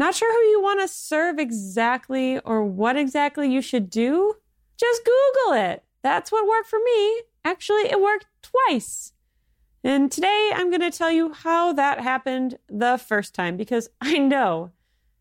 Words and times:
Not 0.00 0.14
sure 0.14 0.32
who 0.32 0.50
you 0.50 0.62
want 0.62 0.80
to 0.80 0.88
serve 0.88 1.38
exactly 1.38 2.38
or 2.38 2.64
what 2.64 2.96
exactly 2.96 3.52
you 3.52 3.60
should 3.60 3.90
do? 3.90 4.34
Just 4.78 5.02
Google 5.04 5.58
it. 5.58 5.84
That's 6.00 6.32
what 6.32 6.48
worked 6.48 6.68
for 6.70 6.78
me. 6.82 7.20
Actually, 7.44 7.82
it 7.82 8.00
worked 8.00 8.24
twice. 8.40 9.12
And 9.84 10.10
today 10.10 10.52
I'm 10.54 10.70
going 10.70 10.80
to 10.80 10.90
tell 10.90 11.10
you 11.10 11.34
how 11.34 11.74
that 11.74 12.00
happened 12.00 12.56
the 12.66 12.96
first 12.96 13.34
time 13.34 13.58
because 13.58 13.90
I 14.00 14.16
know 14.16 14.70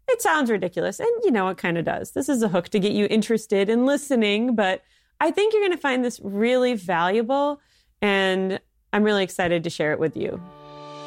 it 0.07 0.21
sounds 0.21 0.49
ridiculous. 0.49 1.01
And 1.01 1.09
you 1.25 1.31
know, 1.31 1.49
it 1.49 1.57
kind 1.57 1.77
of 1.77 1.83
does. 1.83 2.11
This 2.11 2.29
is 2.29 2.41
a 2.41 2.47
hook 2.47 2.69
to 2.69 2.79
get 2.79 2.93
you 2.93 3.05
interested 3.09 3.67
in 3.67 3.85
listening, 3.85 4.55
but 4.55 4.81
I 5.19 5.29
think 5.29 5.53
you're 5.53 5.61
going 5.61 5.73
to 5.73 5.77
find 5.77 6.05
this 6.05 6.21
really 6.23 6.75
valuable. 6.75 7.59
And 8.01 8.61
I'm 8.93 9.03
really 9.03 9.25
excited 9.25 9.65
to 9.65 9.69
share 9.69 9.91
it 9.91 9.99
with 9.99 10.15
you. 10.15 10.41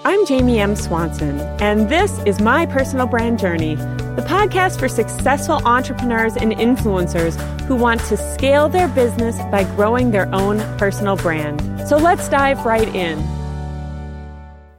I'm 0.05 0.27
Jamie 0.27 0.59
M. 0.59 0.75
Swanson, 0.75 1.39
and 1.61 1.89
this 1.89 2.19
is 2.27 2.41
My 2.41 2.67
Personal 2.67 3.07
Brand 3.07 3.39
Journey, 3.39 3.77
the 3.77 4.27
podcast 4.27 4.81
for 4.81 4.89
successful 4.89 5.65
entrepreneurs 5.65 6.37
and 6.37 6.51
influencers 6.51 7.41
who 7.67 7.77
want 7.77 8.01
to 8.07 8.17
scale 8.17 8.69
their 8.69 8.89
business 8.89 9.37
by 9.53 9.63
growing 9.77 10.11
their 10.11 10.27
own 10.35 10.59
personal 10.77 11.15
brand. 11.15 11.87
So 11.89 11.99
let's 11.99 12.29
dive 12.29 12.67
right 12.67 12.89
in. 12.97 13.17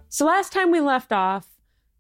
So, 0.10 0.26
last 0.26 0.52
time 0.52 0.72
we 0.72 0.82
left 0.82 1.14
off, 1.14 1.48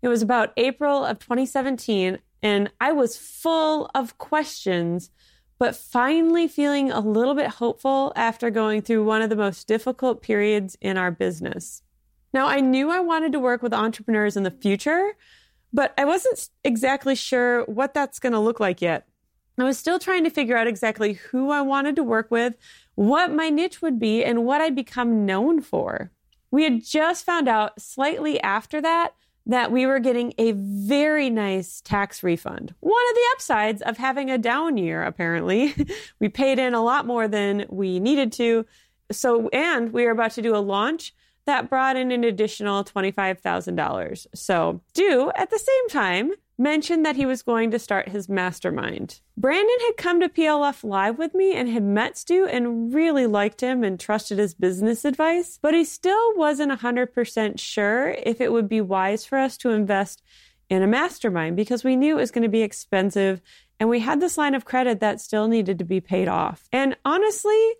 it 0.01 0.09
was 0.09 0.21
about 0.21 0.51
April 0.57 1.05
of 1.05 1.19
2017, 1.19 2.19
and 2.41 2.71
I 2.81 2.91
was 2.91 3.15
full 3.15 3.89
of 3.95 4.17
questions, 4.17 5.11
but 5.57 5.77
finally 5.77 6.49
feeling 6.49 6.91
a 6.91 6.99
little 6.99 7.35
bit 7.35 7.51
hopeful 7.51 8.11
after 8.17 8.49
going 8.49 8.81
through 8.81 9.05
one 9.05 9.21
of 9.21 9.29
the 9.29 9.37
most 9.37 9.65
difficult 9.65 10.21
periods 10.21 10.75
in 10.81 10.97
our 10.97 11.09
business. 11.09 11.82
Now, 12.33 12.47
I 12.47 12.59
knew 12.61 12.89
I 12.89 12.99
wanted 12.99 13.31
to 13.33 13.39
work 13.39 13.61
with 13.61 13.73
entrepreneurs 13.73 14.35
in 14.35 14.43
the 14.43 14.51
future, 14.51 15.15
but 15.71 15.93
I 15.97 16.05
wasn't 16.05 16.49
exactly 16.63 17.15
sure 17.15 17.63
what 17.65 17.93
that's 17.93 18.19
going 18.19 18.33
to 18.33 18.39
look 18.39 18.59
like 18.59 18.81
yet. 18.81 19.07
I 19.57 19.63
was 19.63 19.77
still 19.77 19.99
trying 19.99 20.23
to 20.23 20.31
figure 20.31 20.57
out 20.57 20.65
exactly 20.65 21.13
who 21.13 21.51
I 21.51 21.61
wanted 21.61 21.95
to 21.97 22.03
work 22.03 22.31
with, 22.31 22.55
what 22.95 23.31
my 23.31 23.49
niche 23.49 23.83
would 23.83 23.99
be, 23.99 24.23
and 24.23 24.45
what 24.45 24.61
I'd 24.61 24.75
become 24.75 25.25
known 25.25 25.61
for. 25.61 26.11
We 26.49 26.63
had 26.63 26.83
just 26.83 27.25
found 27.25 27.47
out 27.47 27.79
slightly 27.79 28.41
after 28.41 28.81
that 28.81 29.13
that 29.45 29.71
we 29.71 29.85
were 29.85 29.99
getting 29.99 30.33
a 30.37 30.53
very 30.53 31.29
nice 31.29 31.81
tax 31.81 32.23
refund. 32.23 32.73
One 32.79 33.03
of 33.09 33.15
the 33.15 33.29
upsides 33.33 33.81
of 33.81 33.97
having 33.97 34.31
a 34.31 34.37
down 34.37 34.77
year, 34.77 35.03
apparently. 35.03 35.75
we 36.19 36.29
paid 36.29 36.59
in 36.59 36.73
a 36.73 36.83
lot 36.83 37.05
more 37.05 37.27
than 37.27 37.65
we 37.69 37.99
needed 37.99 38.31
to. 38.33 38.65
So, 39.11 39.49
and 39.49 39.91
we 39.91 40.05
were 40.05 40.11
about 40.11 40.31
to 40.31 40.41
do 40.41 40.55
a 40.55 40.57
launch 40.57 41.13
that 41.45 41.69
brought 41.69 41.95
in 41.95 42.11
an 42.11 42.23
additional 42.23 42.83
$25,000. 42.83 44.27
So, 44.33 44.81
Stu, 44.89 45.31
at 45.35 45.49
the 45.49 45.59
same 45.59 45.89
time, 45.89 46.31
mentioned 46.57 47.05
that 47.05 47.15
he 47.15 47.25
was 47.25 47.41
going 47.41 47.71
to 47.71 47.79
start 47.79 48.09
his 48.09 48.29
mastermind. 48.29 49.19
Brandon 49.35 49.77
had 49.87 49.97
come 49.97 50.19
to 50.19 50.29
PLF 50.29 50.83
Live 50.83 51.17
with 51.17 51.33
me 51.33 51.53
and 51.53 51.67
had 51.67 51.83
met 51.83 52.17
Stu 52.17 52.45
and 52.45 52.93
really 52.93 53.25
liked 53.25 53.61
him 53.61 53.83
and 53.83 53.99
trusted 53.99 54.37
his 54.37 54.53
business 54.53 55.03
advice, 55.03 55.57
but 55.61 55.73
he 55.73 55.83
still 55.83 56.35
wasn't 56.35 56.79
100% 56.79 57.59
sure 57.59 58.09
if 58.09 58.39
it 58.39 58.51
would 58.51 58.69
be 58.69 58.81
wise 58.81 59.25
for 59.25 59.37
us 59.37 59.57
to 59.57 59.71
invest 59.71 60.21
in 60.69 60.83
a 60.83 60.87
mastermind 60.87 61.55
because 61.55 61.83
we 61.83 61.95
knew 61.95 62.17
it 62.17 62.21
was 62.21 62.31
going 62.31 62.43
to 62.43 62.49
be 62.49 62.61
expensive 62.61 63.41
and 63.79 63.89
we 63.89 63.99
had 63.99 64.21
this 64.21 64.37
line 64.37 64.55
of 64.55 64.65
credit 64.65 64.99
that 64.99 65.19
still 65.19 65.47
needed 65.47 65.79
to 65.79 65.85
be 65.85 65.99
paid 65.99 66.27
off. 66.27 66.69
And 66.71 66.95
honestly, 67.03 67.73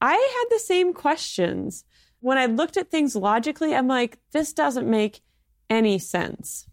I 0.00 0.12
had 0.12 0.54
the 0.54 0.60
same 0.60 0.92
questions. 0.92 1.84
When 2.26 2.38
I 2.38 2.46
looked 2.46 2.76
at 2.76 2.90
things 2.90 3.14
logically, 3.14 3.74
I'm 3.74 3.88
like, 3.88 4.18
this 4.32 4.52
doesn't 4.52 4.88
make 4.88 5.22
any 5.70 5.98
sense 5.98 6.66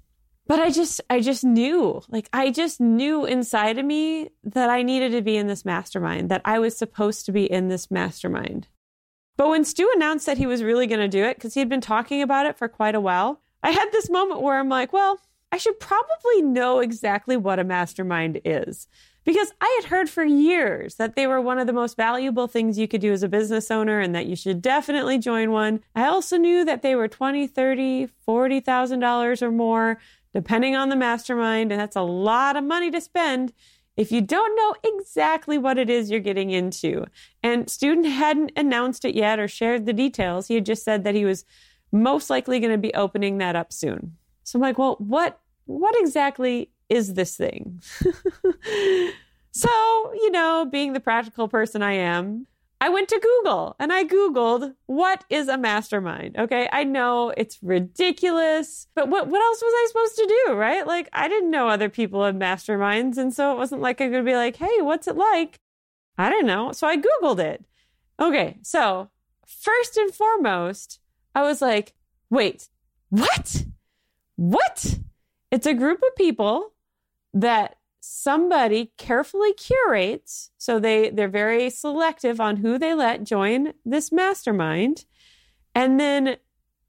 but 0.46 0.60
I 0.60 0.72
just, 0.72 1.00
I 1.10 1.22
just 1.22 1.44
knew, 1.44 2.02
like, 2.10 2.28
I 2.34 2.52
just 2.52 2.82
knew 2.82 3.26
inside 3.26 3.78
of 3.78 3.86
me 3.86 4.30
that 4.44 4.70
I 4.70 4.84
needed 4.84 5.14
to 5.14 5.22
be 5.22 5.38
in 5.38 5.48
this 5.48 5.64
mastermind, 5.64 6.30
that 6.30 6.42
I 6.44 6.60
was 6.60 6.78
supposed 6.78 7.26
to 7.26 7.32
be 7.32 7.50
in 7.50 7.70
this 7.70 7.90
mastermind. 7.90 8.68
But 9.38 9.48
when 9.48 9.64
Stu 9.64 9.90
announced 9.96 10.26
that 10.26 10.38
he 10.38 10.46
was 10.46 10.62
really 10.62 10.86
going 10.86 11.00
to 11.00 11.08
do 11.08 11.24
it, 11.24 11.38
because 11.38 11.54
he 11.54 11.62
had 11.62 11.70
been 11.70 11.82
talking 11.82 12.22
about 12.22 12.46
it 12.46 12.58
for 12.58 12.68
quite 12.68 12.94
a 12.94 13.02
while, 13.02 13.42
I 13.64 13.72
had 13.72 13.92
this 13.92 14.10
moment 14.10 14.42
where 14.42 14.60
I'm 14.60 14.70
like, 14.70 14.92
well, 14.92 15.20
I 15.52 15.58
should 15.58 15.80
probably 15.80 16.42
know 16.42 16.80
exactly 16.80 17.38
what 17.38 17.60
a 17.60 17.64
mastermind 17.64 18.42
is. 18.44 18.88
Because 19.26 19.54
I 19.62 19.80
had 19.82 19.90
heard 19.90 20.10
for 20.10 20.24
years 20.24 20.96
that 20.96 21.16
they 21.16 21.28
were 21.28 21.40
one 21.40 21.58
of 21.58 21.68
the 21.68 21.74
most 21.74 21.96
valuable 21.96 22.48
things 22.48 22.78
you 22.78 22.88
could 22.88 23.02
do 23.02 23.14
as 23.14 23.24
a 23.24 23.30
business 23.30 23.72
owner 23.72 24.00
and 24.00 24.14
that 24.14 24.26
you 24.26 24.36
should 24.36 24.62
definitely 24.62 25.18
join 25.18 25.52
one. 25.52 25.82
I 25.96 26.06
also 26.08 26.38
knew 26.38 26.66
that 26.66 26.82
they 26.82 26.94
were 26.96 27.08
20, 27.08 27.48
30, 27.48 28.10
$40,000 28.28 29.42
or 29.42 29.52
more 29.52 30.00
depending 30.34 30.76
on 30.76 30.90
the 30.90 30.96
mastermind. 30.96 31.72
And 31.72 31.80
that's 31.80 31.96
a 31.96 32.02
lot 32.02 32.58
of 32.58 32.64
money 32.64 32.92
to 32.92 33.00
spend 33.00 33.54
if 33.96 34.12
you 34.12 34.22
don't 34.22 34.56
know 34.56 34.76
exactly 34.98 35.58
what 35.58 35.78
it 35.78 35.90
is 35.90 36.10
you're 36.10 36.20
getting 36.20 36.50
into. 36.50 37.06
And 37.44 37.70
student 37.70 38.08
hadn't 38.08 38.52
announced 38.58 39.06
it 39.06 39.16
yet 39.16 39.40
or 39.40 39.48
shared 39.48 39.86
the 39.86 39.94
details. 39.94 40.48
He 40.48 40.56
had 40.56 40.66
just 40.66 40.84
said 40.84 41.04
that 41.04 41.16
he 41.16 41.26
was 41.26 41.46
most 41.92 42.30
likely 42.30 42.60
going 42.60 42.72
to 42.72 42.78
be 42.78 42.94
opening 42.96 43.38
that 43.38 43.56
up 43.56 43.72
soon. 43.72 44.18
So 44.44 44.58
I'm 44.58 44.62
like, 44.62 44.78
well, 44.78 44.96
what 45.00 45.40
what 45.66 45.96
exactly 45.98 46.72
is 46.94 47.14
this 47.14 47.36
thing? 47.36 47.82
so, 49.52 49.70
you 50.14 50.32
know, 50.32 50.68
being 50.70 50.94
the 50.94 51.00
practical 51.00 51.48
person 51.48 51.82
I 51.82 51.94
am, 51.94 52.48
I 52.80 52.90
went 52.90 53.08
to 53.10 53.20
Google 53.20 53.76
and 53.80 53.94
I 53.94 54.04
Googled 54.04 54.76
what 54.88 55.24
is 55.30 55.48
a 55.48 55.58
mastermind. 55.58 56.38
Okay. 56.38 56.68
I 56.72 56.84
know 56.84 57.34
it's 57.36 57.58
ridiculous, 57.64 58.88
but 58.94 59.08
what, 59.08 59.28
what 59.28 59.42
else 59.42 59.62
was 59.62 59.74
I 59.74 59.88
supposed 59.88 60.16
to 60.18 60.42
do? 60.46 60.54
Right. 60.54 60.86
Like 60.86 61.08
I 61.14 61.30
didn't 61.30 61.52
know 61.52 61.70
other 61.70 61.90
people 61.90 62.26
had 62.26 62.38
masterminds. 62.38 63.18
And 63.18 63.34
so 63.34 63.54
it 63.54 63.58
wasn't 63.58 63.82
like 63.82 64.02
I 64.02 64.10
could 64.10 64.26
be 64.26 64.36
like, 64.36 64.58
Hey, 64.58 64.82
what's 64.82 65.08
it 65.08 65.16
like? 65.16 65.60
I 66.18 66.30
don't 66.30 66.46
know. 66.46 66.74
So 66.74 66.86
I 66.86 66.98
Googled 66.98 67.40
it. 67.40 67.64
Okay. 68.20 68.58
So 68.64 69.10
first 69.48 69.96
and 69.96 70.14
foremost, 70.14 71.00
I 71.34 71.44
was 71.44 71.62
like, 71.62 71.94
wait, 72.30 72.68
what? 73.10 73.64
What? 74.36 75.00
It's 75.52 75.68
a 75.68 75.74
group 75.74 76.02
of 76.06 76.16
people 76.16 76.73
that 77.34 77.78
somebody 78.06 78.92
carefully 78.98 79.54
curates 79.54 80.52
so 80.58 80.78
they 80.78 81.10
they're 81.10 81.30
very 81.30 81.70
selective 81.70 82.42
on 82.42 82.58
who 82.58 82.78
they 82.78 82.94
let 82.94 83.24
join 83.24 83.74
this 83.86 84.12
mastermind 84.12 85.06
and 85.74 85.98
then 85.98 86.36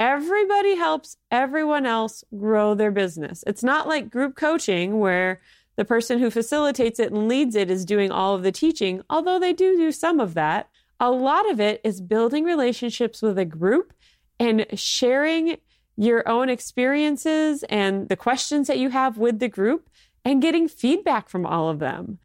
everybody 0.01 0.75
helps 0.75 1.17
everyone 1.31 1.87
else 1.87 2.25
grow 2.37 2.75
their 2.75 2.91
business. 2.91 3.45
It's 3.47 3.63
not 3.63 3.87
like 3.87 4.11
group 4.11 4.35
coaching 4.35 4.99
where 4.99 5.41
the 5.77 5.85
person 5.85 6.19
who 6.19 6.31
facilitates 6.31 6.99
it 6.99 7.13
and 7.13 7.29
leads 7.29 7.55
it 7.55 7.71
is 7.71 7.85
doing 7.85 8.11
all 8.11 8.35
of 8.35 8.43
the 8.43 8.51
teaching 8.51 9.01
although 9.09 9.39
they 9.39 9.53
do 9.53 9.77
do 9.77 9.93
some 9.93 10.19
of 10.19 10.35
that. 10.35 10.69
A 10.99 11.13
lot 11.13 11.49
of 11.49 11.61
it 11.61 11.81
is 11.85 12.01
building 12.01 12.43
relationships 12.43 13.23
with 13.23 13.39
a 13.39 13.45
group 13.45 13.93
and 14.41 14.67
sharing 14.75 15.59
your 15.97 16.29
own 16.29 16.49
experiences 16.49 17.63
and 17.69 18.09
the 18.09 18.17
questions 18.17 18.67
that 18.67 18.79
you 18.79 18.91
have 18.91 19.17
with 19.17 19.39
the 19.39 19.49
group 19.49 19.89
and 20.25 20.43
getting 20.43 20.69
feedback 20.69 21.29
from 21.29 21.45
all 21.45 21.69
of 21.69 21.79
them. 21.79 22.19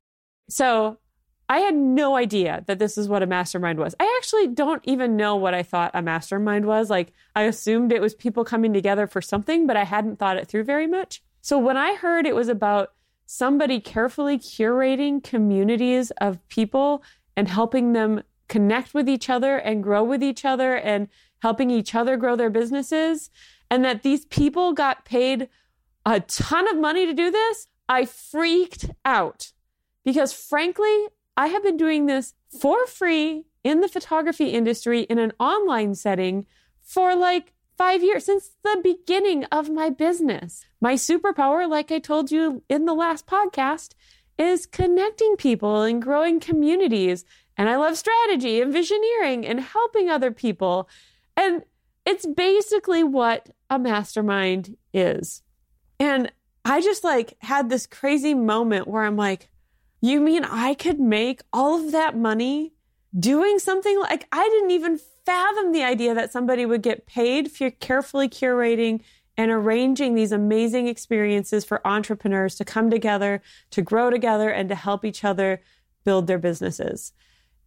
So 0.50 0.98
I 1.48 1.60
had 1.60 1.76
no 1.76 2.16
idea 2.16 2.64
that 2.68 2.80
this 2.80 2.98
is 2.98 3.10
what 3.10 3.24
a 3.24 3.28
mastermind 3.28 3.80
was. 3.80 3.96
I 4.00 4.16
actually 4.18 4.48
don't 4.48 4.82
even 4.86 5.18
know 5.18 5.36
what 5.36 5.54
I 5.54 5.64
thought 5.64 5.92
a 5.96 6.02
mastermind 6.02 6.66
was. 6.66 6.90
Like, 6.90 7.12
I 7.36 7.44
assumed 7.44 7.92
it 7.92 8.02
was 8.02 8.14
people 8.14 8.46
coming 8.46 8.72
together 8.72 9.08
for 9.08 9.22
something, 9.22 9.66
but 9.66 9.76
I 9.76 9.84
hadn't 9.84 10.20
thought 10.20 10.38
it 10.38 10.48
through 10.48 10.66
very 10.66 10.86
much. 10.86 11.24
So 11.42 11.58
when 11.58 11.76
I 11.76 11.96
heard 11.96 12.28
it 12.28 12.36
was 12.36 12.50
about 12.50 12.94
somebody 13.26 13.80
carefully 13.80 14.38
curating 14.38 15.24
communities 15.24 16.12
of 16.22 16.48
people 16.50 17.04
and 17.36 17.48
helping 17.48 17.94
them 17.94 18.22
connect 18.48 18.94
with 18.94 19.10
each 19.10 19.30
other 19.30 19.58
and 19.58 19.84
grow 19.84 20.04
with 20.04 20.24
each 20.24 20.46
other 20.46 20.76
and 20.76 21.08
helping 21.42 21.70
each 21.70 21.96
other 21.96 22.18
grow 22.18 22.36
their 22.36 22.50
businesses, 22.50 23.30
and 23.72 23.86
that 23.86 24.04
these 24.04 24.26
people 24.26 24.74
got 24.74 25.06
paid 25.06 25.48
a 26.06 26.20
ton 26.20 26.68
of 26.68 26.78
money 26.78 27.06
to 27.06 27.14
do 27.14 27.32
this, 27.32 27.68
I 27.90 28.06
freaked 28.06 28.92
out 29.04 29.52
because, 30.06 30.32
frankly, 30.32 31.08
I 31.36 31.48
have 31.48 31.64
been 31.64 31.78
doing 31.78 32.06
this 32.06 32.36
for 32.62 32.86
free 32.86 33.46
in 33.64 33.82
the 33.82 33.88
photography 33.88 34.50
industry 34.50 35.02
in 35.02 35.18
an 35.18 35.34
online 35.40 35.96
setting 35.96 36.46
for 36.84 37.16
like 37.16 37.54
five 37.78 38.04
years 38.04 38.26
since 38.26 38.52
the 38.64 38.80
beginning 38.84 39.46
of 39.46 39.70
my 39.70 39.90
business. 39.90 40.66
My 40.80 40.94
superpower, 40.94 41.68
like 41.70 41.92
I 41.92 42.00
told 42.00 42.32
you 42.32 42.62
in 42.70 42.86
the 42.86 42.94
last 42.94 43.26
podcast, 43.26 43.94
is 44.38 44.66
connecting 44.66 45.36
people 45.36 45.82
and 45.82 46.02
growing 46.02 46.40
communities. 46.40 47.26
And 47.58 47.70
I 47.70 47.76
love 47.78 47.98
strategy 47.98 48.62
and 48.62 48.74
visioneering 48.74 49.50
and 49.50 49.60
helping 49.60 50.10
other 50.10 50.32
people. 50.32 50.88
And 51.36 51.64
it's 52.06 52.26
basically 52.26 53.04
what 53.04 53.50
a 53.70 53.80
mastermind 53.80 54.78
is. 54.94 55.42
And 56.00 56.32
I 56.66 56.82
just 56.82 57.04
like 57.04 57.36
had 57.40 57.70
this 57.70 57.88
crazy 57.88 58.34
moment 58.34 58.88
where 58.88 59.04
I'm 59.04 59.16
like, 59.16 59.50
you 60.02 60.22
mean 60.22 60.46
I 60.46 60.74
could 60.74 61.00
make 61.00 61.42
all 61.52 61.86
of 61.86 61.92
that 61.92 62.18
money 62.18 62.74
doing 63.18 63.60
something 63.60 64.00
like 64.00 64.28
I 64.32 64.48
didn't 64.50 64.72
even 64.72 65.00
fathom 65.26 65.72
the 65.72 65.84
idea 65.84 66.14
that 66.14 66.32
somebody 66.32 66.66
would 66.66 66.82
get 66.82 67.06
paid 67.06 67.52
for 67.52 67.70
carefully 67.70 68.30
curating 68.30 69.02
and 69.38 69.52
arranging 69.52 70.16
these 70.16 70.32
amazing 70.32 70.88
experiences 70.88 71.64
for 71.64 71.86
entrepreneurs 71.88 72.56
to 72.56 72.66
come 72.66 72.90
together, 72.90 73.42
to 73.72 73.82
grow 73.82 74.10
together, 74.10 74.50
and 74.50 74.68
to 74.70 74.76
help 74.76 75.06
each 75.06 75.24
other 75.24 75.62
build 76.04 76.28
their 76.28 76.38
businesses. 76.38 77.14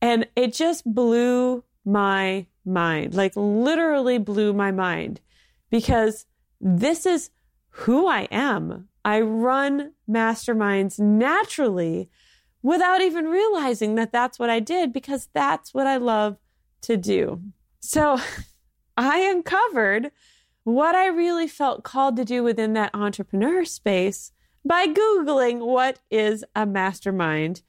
And 0.00 0.26
it 0.36 0.52
just 0.52 0.84
blew 0.84 1.64
my 1.84 2.46
mind, 2.64 3.14
like 3.14 3.32
literally 3.36 4.18
blew 4.18 4.52
my 4.52 4.70
mind 4.70 5.20
because 5.70 6.26
this 6.60 7.06
is 7.06 7.30
who 7.72 8.06
I 8.06 8.22
am. 8.30 8.88
I 9.04 9.20
run 9.20 9.92
masterminds 10.08 10.98
naturally 11.00 12.08
without 12.62 13.00
even 13.00 13.26
realizing 13.26 13.96
that 13.96 14.12
that's 14.12 14.38
what 14.38 14.50
I 14.50 14.60
did 14.60 14.92
because 14.92 15.28
that's 15.32 15.74
what 15.74 15.86
I 15.86 15.96
love 15.96 16.36
to 16.82 16.96
do. 16.96 17.42
So 17.80 18.18
I 18.96 19.20
uncovered 19.20 20.12
what 20.64 20.94
I 20.94 21.06
really 21.06 21.48
felt 21.48 21.82
called 21.82 22.16
to 22.16 22.24
do 22.24 22.44
within 22.44 22.74
that 22.74 22.94
entrepreneur 22.94 23.64
space 23.64 24.32
by 24.64 24.86
Googling 24.86 25.66
what 25.66 25.98
is 26.10 26.44
a 26.54 26.66
mastermind. 26.66 27.62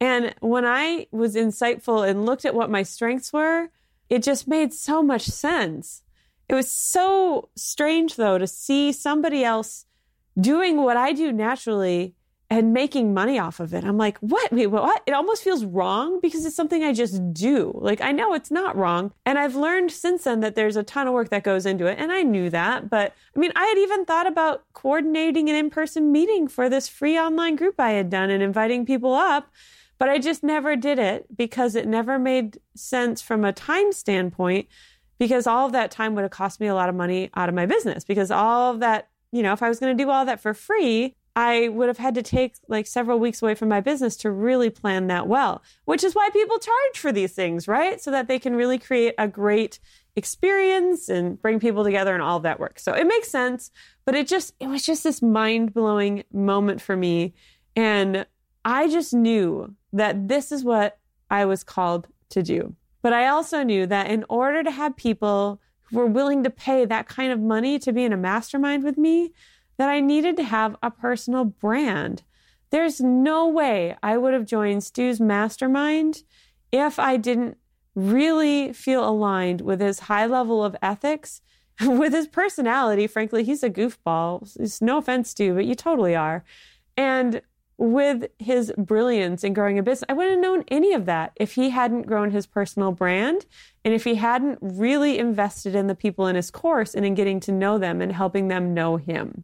And 0.00 0.34
when 0.40 0.64
I 0.64 1.06
was 1.12 1.36
insightful 1.36 2.08
and 2.08 2.26
looked 2.26 2.44
at 2.44 2.54
what 2.54 2.70
my 2.70 2.82
strengths 2.82 3.32
were, 3.32 3.70
it 4.08 4.22
just 4.24 4.48
made 4.48 4.72
so 4.72 5.02
much 5.02 5.22
sense. 5.22 6.02
It 6.48 6.54
was 6.54 6.70
so 6.70 7.48
strange, 7.56 8.16
though, 8.16 8.38
to 8.38 8.46
see 8.46 8.92
somebody 8.92 9.44
else 9.44 9.86
doing 10.40 10.82
what 10.82 10.96
I 10.96 11.12
do 11.12 11.32
naturally 11.32 12.14
and 12.52 12.74
making 12.74 13.14
money 13.14 13.38
off 13.38 13.60
of 13.60 13.72
it. 13.72 13.82
I'm 13.82 13.96
like, 13.96 14.18
what? 14.18 14.52
Wait, 14.52 14.66
what? 14.66 15.02
It 15.06 15.12
almost 15.12 15.42
feels 15.42 15.64
wrong 15.64 16.20
because 16.20 16.44
it's 16.44 16.54
something 16.54 16.84
I 16.84 16.92
just 16.92 17.32
do. 17.32 17.72
Like, 17.74 18.02
I 18.02 18.12
know 18.12 18.34
it's 18.34 18.50
not 18.50 18.76
wrong. 18.76 19.10
And 19.24 19.38
I've 19.38 19.56
learned 19.56 19.90
since 19.90 20.24
then 20.24 20.40
that 20.40 20.54
there's 20.54 20.76
a 20.76 20.82
ton 20.82 21.06
of 21.06 21.14
work 21.14 21.30
that 21.30 21.44
goes 21.44 21.64
into 21.64 21.86
it. 21.86 21.98
And 21.98 22.12
I 22.12 22.22
knew 22.22 22.50
that. 22.50 22.90
But 22.90 23.14
I 23.34 23.38
mean, 23.38 23.52
I 23.56 23.64
had 23.64 23.78
even 23.78 24.04
thought 24.04 24.26
about 24.26 24.64
coordinating 24.74 25.48
an 25.48 25.56
in 25.56 25.70
person 25.70 26.12
meeting 26.12 26.46
for 26.46 26.68
this 26.68 26.88
free 26.88 27.18
online 27.18 27.56
group 27.56 27.76
I 27.78 27.92
had 27.92 28.10
done 28.10 28.28
and 28.28 28.42
inviting 28.42 28.84
people 28.84 29.14
up. 29.14 29.50
But 29.96 30.10
I 30.10 30.18
just 30.18 30.42
never 30.42 30.76
did 30.76 30.98
it 30.98 31.34
because 31.34 31.74
it 31.74 31.88
never 31.88 32.18
made 32.18 32.58
sense 32.76 33.22
from 33.22 33.46
a 33.46 33.54
time 33.54 33.92
standpoint 33.92 34.68
because 35.18 35.46
all 35.46 35.66
of 35.66 35.72
that 35.72 35.90
time 35.90 36.14
would 36.14 36.22
have 36.22 36.30
cost 36.30 36.60
me 36.60 36.66
a 36.66 36.74
lot 36.74 36.88
of 36.88 36.94
money 36.94 37.30
out 37.34 37.48
of 37.48 37.54
my 37.54 37.66
business 37.66 38.04
because 38.04 38.30
all 38.30 38.72
of 38.72 38.80
that, 38.80 39.08
you 39.30 39.42
know, 39.42 39.52
if 39.52 39.62
I 39.62 39.68
was 39.68 39.78
going 39.78 39.96
to 39.96 40.04
do 40.04 40.10
all 40.10 40.24
that 40.24 40.40
for 40.40 40.54
free, 40.54 41.14
I 41.34 41.68
would 41.68 41.88
have 41.88 41.98
had 41.98 42.14
to 42.16 42.22
take 42.22 42.56
like 42.68 42.86
several 42.86 43.18
weeks 43.18 43.40
away 43.40 43.54
from 43.54 43.68
my 43.68 43.80
business 43.80 44.16
to 44.18 44.30
really 44.30 44.68
plan 44.68 45.06
that 45.06 45.26
well, 45.26 45.62
which 45.86 46.04
is 46.04 46.14
why 46.14 46.28
people 46.32 46.58
charge 46.58 46.98
for 46.98 47.10
these 47.10 47.32
things, 47.32 47.66
right? 47.66 48.00
So 48.00 48.10
that 48.10 48.28
they 48.28 48.38
can 48.38 48.54
really 48.54 48.78
create 48.78 49.14
a 49.16 49.28
great 49.28 49.78
experience 50.14 51.08
and 51.08 51.40
bring 51.40 51.58
people 51.58 51.84
together 51.84 52.12
and 52.12 52.22
all 52.22 52.36
of 52.36 52.42
that 52.42 52.60
work. 52.60 52.78
So 52.78 52.92
it 52.92 53.06
makes 53.06 53.28
sense, 53.28 53.70
but 54.04 54.14
it 54.14 54.28
just, 54.28 54.54
it 54.60 54.66
was 54.66 54.84
just 54.84 55.04
this 55.04 55.22
mind 55.22 55.72
blowing 55.72 56.24
moment 56.32 56.82
for 56.82 56.96
me. 56.96 57.32
And 57.74 58.26
I 58.64 58.88
just 58.88 59.14
knew 59.14 59.74
that 59.94 60.28
this 60.28 60.52
is 60.52 60.64
what 60.64 60.98
I 61.30 61.46
was 61.46 61.64
called 61.64 62.08
to 62.30 62.42
do. 62.42 62.76
But 63.02 63.12
I 63.12 63.26
also 63.26 63.62
knew 63.62 63.86
that 63.86 64.10
in 64.10 64.24
order 64.28 64.62
to 64.62 64.70
have 64.70 64.96
people 64.96 65.60
who 65.82 65.98
were 65.98 66.06
willing 66.06 66.44
to 66.44 66.50
pay 66.50 66.84
that 66.84 67.08
kind 67.08 67.32
of 67.32 67.40
money 67.40 67.78
to 67.80 67.92
be 67.92 68.04
in 68.04 68.12
a 68.12 68.16
mastermind 68.16 68.84
with 68.84 68.96
me, 68.96 69.32
that 69.76 69.88
I 69.88 70.00
needed 70.00 70.36
to 70.36 70.44
have 70.44 70.76
a 70.82 70.90
personal 70.90 71.44
brand. 71.44 72.22
There's 72.70 73.00
no 73.00 73.48
way 73.48 73.96
I 74.02 74.16
would 74.16 74.32
have 74.32 74.46
joined 74.46 74.84
Stu's 74.84 75.20
mastermind 75.20 76.22
if 76.70 76.98
I 76.98 77.16
didn't 77.16 77.58
really 77.94 78.72
feel 78.72 79.06
aligned 79.06 79.60
with 79.60 79.80
his 79.80 80.00
high 80.00 80.26
level 80.26 80.64
of 80.64 80.76
ethics, 80.80 81.42
with 81.80 82.12
his 82.12 82.26
personality. 82.26 83.06
Frankly, 83.06 83.44
he's 83.44 83.62
a 83.62 83.70
goofball. 83.70 84.48
It's 84.58 84.80
no 84.80 84.98
offense, 84.98 85.30
Stu, 85.30 85.54
but 85.54 85.66
you 85.66 85.74
totally 85.74 86.14
are. 86.14 86.44
And 86.96 87.42
with 87.82 88.26
his 88.38 88.72
brilliance 88.78 89.42
in 89.42 89.52
growing 89.52 89.76
a 89.76 89.82
business. 89.82 90.06
I 90.08 90.12
wouldn't 90.12 90.36
have 90.36 90.40
known 90.40 90.64
any 90.68 90.92
of 90.92 91.04
that 91.06 91.32
if 91.34 91.54
he 91.54 91.70
hadn't 91.70 92.06
grown 92.06 92.30
his 92.30 92.46
personal 92.46 92.92
brand 92.92 93.44
and 93.84 93.92
if 93.92 94.04
he 94.04 94.14
hadn't 94.14 94.60
really 94.62 95.18
invested 95.18 95.74
in 95.74 95.88
the 95.88 95.96
people 95.96 96.28
in 96.28 96.36
his 96.36 96.48
course 96.48 96.94
and 96.94 97.04
in 97.04 97.16
getting 97.16 97.40
to 97.40 97.50
know 97.50 97.78
them 97.78 98.00
and 98.00 98.12
helping 98.12 98.46
them 98.46 98.72
know 98.72 98.98
him. 98.98 99.42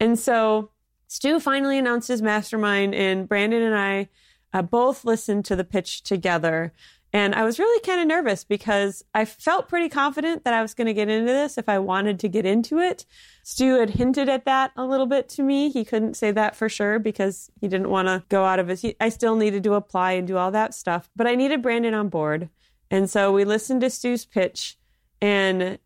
And 0.00 0.18
so 0.18 0.70
Stu 1.06 1.38
finally 1.38 1.76
announced 1.76 2.08
his 2.08 2.22
mastermind, 2.22 2.94
and 2.94 3.28
Brandon 3.28 3.60
and 3.60 3.76
I 3.76 4.08
uh, 4.54 4.62
both 4.62 5.04
listened 5.04 5.44
to 5.44 5.56
the 5.56 5.64
pitch 5.64 6.02
together. 6.02 6.72
And 7.12 7.34
I 7.34 7.42
was 7.42 7.58
really 7.58 7.80
kind 7.80 8.00
of 8.00 8.06
nervous 8.06 8.44
because 8.44 9.04
I 9.14 9.24
felt 9.24 9.68
pretty 9.68 9.88
confident 9.88 10.44
that 10.44 10.54
I 10.54 10.62
was 10.62 10.74
going 10.74 10.86
to 10.86 10.94
get 10.94 11.08
into 11.08 11.32
this 11.32 11.58
if 11.58 11.68
I 11.68 11.80
wanted 11.80 12.20
to 12.20 12.28
get 12.28 12.46
into 12.46 12.78
it. 12.78 13.04
Stu 13.42 13.80
had 13.80 13.90
hinted 13.90 14.28
at 14.28 14.44
that 14.44 14.70
a 14.76 14.84
little 14.84 15.06
bit 15.06 15.28
to 15.30 15.42
me. 15.42 15.70
He 15.70 15.84
couldn't 15.84 16.14
say 16.14 16.30
that 16.30 16.54
for 16.54 16.68
sure 16.68 17.00
because 17.00 17.50
he 17.60 17.66
didn't 17.66 17.90
want 17.90 18.06
to 18.06 18.22
go 18.28 18.44
out 18.44 18.60
of 18.60 18.68
his. 18.68 18.84
I 19.00 19.08
still 19.08 19.34
needed 19.34 19.64
to 19.64 19.74
apply 19.74 20.12
and 20.12 20.26
do 20.26 20.36
all 20.36 20.52
that 20.52 20.72
stuff, 20.72 21.10
but 21.16 21.26
I 21.26 21.34
needed 21.34 21.62
Brandon 21.62 21.94
on 21.94 22.10
board. 22.10 22.48
And 22.92 23.10
so 23.10 23.32
we 23.32 23.44
listened 23.44 23.80
to 23.80 23.90
Stu's 23.90 24.24
pitch 24.24 24.78
and 25.20 25.78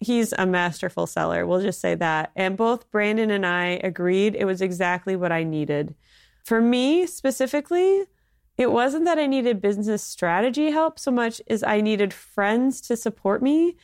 he's 0.00 0.32
a 0.32 0.46
masterful 0.46 1.06
seller. 1.06 1.46
We'll 1.46 1.62
just 1.62 1.80
say 1.80 1.94
that. 1.94 2.32
And 2.34 2.56
both 2.56 2.90
Brandon 2.90 3.30
and 3.30 3.46
I 3.46 3.80
agreed 3.82 4.34
it 4.34 4.44
was 4.44 4.60
exactly 4.60 5.14
what 5.14 5.32
I 5.32 5.44
needed. 5.44 5.94
For 6.44 6.60
me 6.60 7.06
specifically, 7.06 8.04
it 8.56 8.70
wasn't 8.70 9.04
that 9.04 9.18
I 9.18 9.26
needed 9.26 9.60
business 9.60 10.02
strategy 10.02 10.70
help 10.70 10.98
so 10.98 11.10
much 11.10 11.40
as 11.48 11.62
I 11.62 11.80
needed 11.80 12.14
friends 12.14 12.80
to 12.82 12.96
support 12.96 13.42
me. 13.42 13.76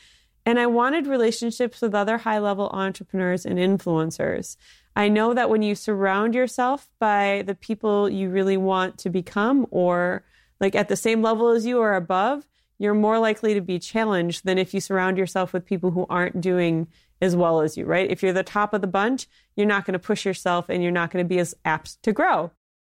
And 0.46 0.58
I 0.58 0.66
wanted 0.66 1.06
relationships 1.06 1.82
with 1.82 1.94
other 1.94 2.18
high 2.18 2.38
level 2.38 2.70
entrepreneurs 2.72 3.44
and 3.44 3.58
influencers. 3.58 4.56
I 4.96 5.08
know 5.08 5.34
that 5.34 5.50
when 5.50 5.62
you 5.62 5.74
surround 5.74 6.34
yourself 6.34 6.88
by 6.98 7.42
the 7.46 7.54
people 7.54 8.08
you 8.08 8.28
really 8.30 8.56
want 8.56 8.98
to 8.98 9.10
become 9.10 9.66
or 9.70 10.24
like 10.60 10.74
at 10.74 10.88
the 10.88 10.96
same 10.96 11.22
level 11.22 11.48
as 11.48 11.66
you 11.66 11.78
or 11.78 11.94
above, 11.94 12.46
you're 12.78 12.94
more 12.94 13.18
likely 13.18 13.54
to 13.54 13.60
be 13.60 13.78
challenged 13.78 14.44
than 14.44 14.56
if 14.56 14.72
you 14.72 14.80
surround 14.80 15.18
yourself 15.18 15.52
with 15.52 15.66
people 15.66 15.90
who 15.90 16.06
aren't 16.08 16.40
doing 16.40 16.88
as 17.20 17.36
well 17.36 17.60
as 17.60 17.76
you, 17.76 17.84
right? 17.84 18.10
If 18.10 18.22
you're 18.22 18.32
the 18.32 18.42
top 18.42 18.72
of 18.72 18.80
the 18.80 18.86
bunch, 18.86 19.26
you're 19.54 19.66
not 19.66 19.84
going 19.84 19.92
to 19.92 19.98
push 19.98 20.24
yourself 20.24 20.68
and 20.68 20.82
you're 20.82 20.90
not 20.90 21.10
going 21.10 21.24
to 21.24 21.28
be 21.28 21.38
as 21.38 21.54
apt 21.64 22.02
to 22.02 22.12
grow. 22.12 22.50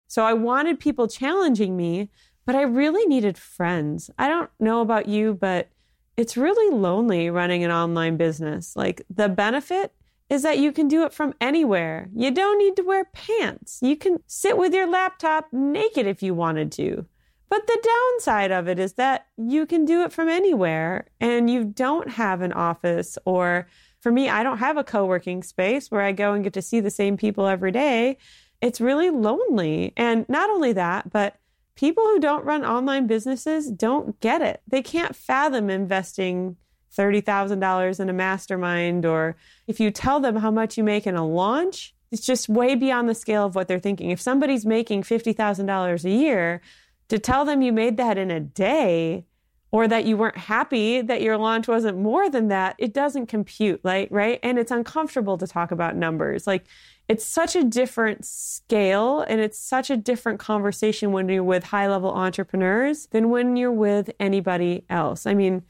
So 0.08 0.24
I 0.24 0.32
wanted 0.32 0.80
people 0.80 1.08
challenging 1.08 1.76
me, 1.76 2.10
but 2.44 2.54
I 2.54 2.62
really 2.62 3.06
needed 3.06 3.36
friends. 3.36 4.10
I 4.18 4.28
don't 4.28 4.50
know 4.60 4.80
about 4.80 5.08
you, 5.08 5.34
but 5.34 5.68
it's 6.16 6.36
really 6.36 6.74
lonely 6.74 7.28
running 7.30 7.64
an 7.64 7.70
online 7.70 8.16
business. 8.16 8.74
Like 8.76 9.02
the 9.14 9.28
benefit 9.28 9.92
is 10.28 10.42
that 10.42 10.58
you 10.58 10.72
can 10.72 10.88
do 10.88 11.04
it 11.04 11.12
from 11.12 11.34
anywhere. 11.40 12.08
You 12.14 12.30
don't 12.30 12.58
need 12.58 12.76
to 12.76 12.82
wear 12.82 13.04
pants. 13.04 13.78
You 13.82 13.96
can 13.96 14.18
sit 14.26 14.56
with 14.56 14.74
your 14.74 14.88
laptop 14.88 15.48
naked 15.52 16.06
if 16.06 16.22
you 16.22 16.34
wanted 16.34 16.72
to. 16.72 17.06
But 17.48 17.66
the 17.66 17.78
downside 18.14 18.50
of 18.50 18.66
it 18.66 18.78
is 18.78 18.94
that 18.94 19.26
you 19.36 19.66
can 19.66 19.84
do 19.84 20.02
it 20.02 20.12
from 20.12 20.28
anywhere 20.28 21.06
and 21.20 21.48
you 21.48 21.64
don't 21.64 22.10
have 22.10 22.40
an 22.40 22.52
office 22.52 23.18
or 23.24 23.68
for 24.00 24.12
me, 24.12 24.28
I 24.28 24.42
don't 24.42 24.58
have 24.58 24.76
a 24.76 24.84
co-working 24.84 25.42
space 25.42 25.90
where 25.90 26.02
I 26.02 26.12
go 26.12 26.32
and 26.32 26.44
get 26.44 26.52
to 26.52 26.62
see 26.62 26.80
the 26.80 26.90
same 26.90 27.16
people 27.16 27.46
every 27.46 27.72
day 27.72 28.18
it's 28.60 28.80
really 28.80 29.10
lonely. 29.10 29.92
And 29.96 30.28
not 30.28 30.50
only 30.50 30.72
that, 30.72 31.10
but 31.10 31.36
people 31.74 32.04
who 32.04 32.18
don't 32.18 32.44
run 32.44 32.64
online 32.64 33.06
businesses 33.06 33.70
don't 33.70 34.18
get 34.20 34.42
it. 34.42 34.62
They 34.66 34.82
can't 34.82 35.14
fathom 35.14 35.70
investing 35.70 36.56
$30,000 36.96 38.00
in 38.00 38.08
a 38.08 38.12
mastermind, 38.12 39.04
or 39.04 39.36
if 39.66 39.78
you 39.80 39.90
tell 39.90 40.20
them 40.20 40.36
how 40.36 40.50
much 40.50 40.78
you 40.78 40.84
make 40.84 41.06
in 41.06 41.14
a 41.14 41.26
launch, 41.26 41.94
it's 42.10 42.24
just 42.24 42.48
way 42.48 42.74
beyond 42.74 43.08
the 43.08 43.14
scale 43.14 43.44
of 43.44 43.54
what 43.54 43.68
they're 43.68 43.78
thinking. 43.78 44.10
If 44.10 44.20
somebody's 44.20 44.64
making 44.64 45.02
$50,000 45.02 46.04
a 46.04 46.10
year, 46.10 46.62
to 47.08 47.18
tell 47.18 47.44
them 47.44 47.62
you 47.62 47.72
made 47.72 47.98
that 47.98 48.16
in 48.18 48.30
a 48.30 48.40
day 48.40 49.26
or 49.72 49.88
that 49.88 50.04
you 50.04 50.16
weren't 50.16 50.36
happy 50.36 51.00
that 51.02 51.22
your 51.22 51.36
launch 51.36 51.68
wasn't 51.68 51.98
more 51.98 52.30
than 52.30 52.48
that, 52.48 52.76
it 52.78 52.94
doesn't 52.94 53.26
compute, 53.26 53.80
like, 53.84 54.08
right? 54.10 54.38
And 54.42 54.58
it's 54.58 54.70
uncomfortable 54.70 55.36
to 55.38 55.46
talk 55.46 55.70
about 55.70 55.96
numbers. 55.96 56.46
Like, 56.46 56.66
it's 57.08 57.24
such 57.24 57.54
a 57.54 57.62
different 57.62 58.24
scale 58.24 59.20
and 59.20 59.40
it's 59.40 59.58
such 59.58 59.90
a 59.90 59.96
different 59.96 60.40
conversation 60.40 61.12
when 61.12 61.28
you're 61.28 61.44
with 61.44 61.64
high 61.64 61.88
level 61.88 62.10
entrepreneurs 62.10 63.06
than 63.06 63.30
when 63.30 63.56
you're 63.56 63.72
with 63.72 64.10
anybody 64.18 64.84
else. 64.88 65.26
I 65.26 65.34
mean, 65.34 65.62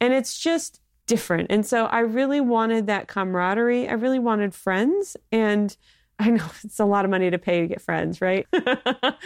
and 0.00 0.12
it's 0.12 0.38
just 0.38 0.80
different. 1.06 1.48
And 1.50 1.66
so 1.66 1.86
I 1.86 2.00
really 2.00 2.40
wanted 2.40 2.86
that 2.86 3.08
camaraderie. 3.08 3.88
I 3.88 3.92
really 3.92 4.18
wanted 4.18 4.54
friends. 4.54 5.16
And 5.32 5.76
I 6.18 6.30
know 6.30 6.44
it's 6.64 6.80
a 6.80 6.84
lot 6.84 7.04
of 7.04 7.10
money 7.10 7.30
to 7.30 7.38
pay 7.38 7.62
to 7.62 7.66
get 7.66 7.80
friends, 7.80 8.20
right? 8.20 8.46
but 8.50 9.16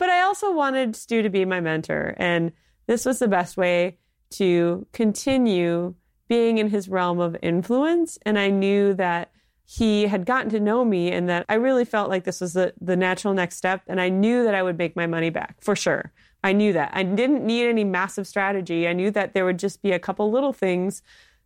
I 0.00 0.22
also 0.22 0.52
wanted 0.52 0.96
Stu 0.96 1.22
to 1.22 1.30
be 1.30 1.44
my 1.44 1.60
mentor. 1.60 2.14
And 2.16 2.52
this 2.88 3.04
was 3.04 3.20
the 3.20 3.28
best 3.28 3.56
way 3.56 3.98
to 4.30 4.86
continue 4.92 5.94
being 6.26 6.58
in 6.58 6.70
his 6.70 6.88
realm 6.88 7.20
of 7.20 7.36
influence. 7.42 8.18
And 8.22 8.38
I 8.38 8.50
knew 8.50 8.94
that 8.94 9.30
he 9.64 10.06
had 10.06 10.24
gotten 10.24 10.50
to 10.50 10.58
know 10.58 10.84
me 10.84 11.12
and 11.12 11.28
that 11.28 11.44
I 11.48 11.54
really 11.54 11.84
felt 11.84 12.08
like 12.08 12.24
this 12.24 12.40
was 12.40 12.54
the, 12.54 12.72
the 12.80 12.96
natural 12.96 13.34
next 13.34 13.56
step. 13.56 13.82
And 13.86 14.00
I 14.00 14.08
knew 14.08 14.42
that 14.44 14.54
I 14.54 14.62
would 14.62 14.78
make 14.78 14.96
my 14.96 15.06
money 15.06 15.28
back 15.28 15.56
for 15.60 15.76
sure. 15.76 16.12
I 16.42 16.52
knew 16.52 16.72
that. 16.72 16.90
I 16.94 17.02
didn't 17.02 17.44
need 17.44 17.68
any 17.68 17.84
massive 17.84 18.26
strategy. 18.26 18.88
I 18.88 18.94
knew 18.94 19.10
that 19.10 19.34
there 19.34 19.44
would 19.44 19.58
just 19.58 19.82
be 19.82 19.92
a 19.92 19.98
couple 19.98 20.30
little 20.30 20.52
things 20.54 21.02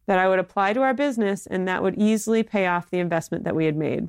that 0.07 0.19
I 0.19 0.29
would 0.29 0.39
apply 0.39 0.73
to 0.75 0.83
our 0.83 0.95
business 0.95 1.47
and 1.47 1.67
that 1.67 1.83
would 1.83 2.01
easily 2.01 2.43
pay 2.43 2.67
off 2.67 2.91
the 2.91 2.99
investment 2.99 3.45
that 3.45 3.57
we 3.57 3.65
had 3.65 3.77
made. 3.77 4.09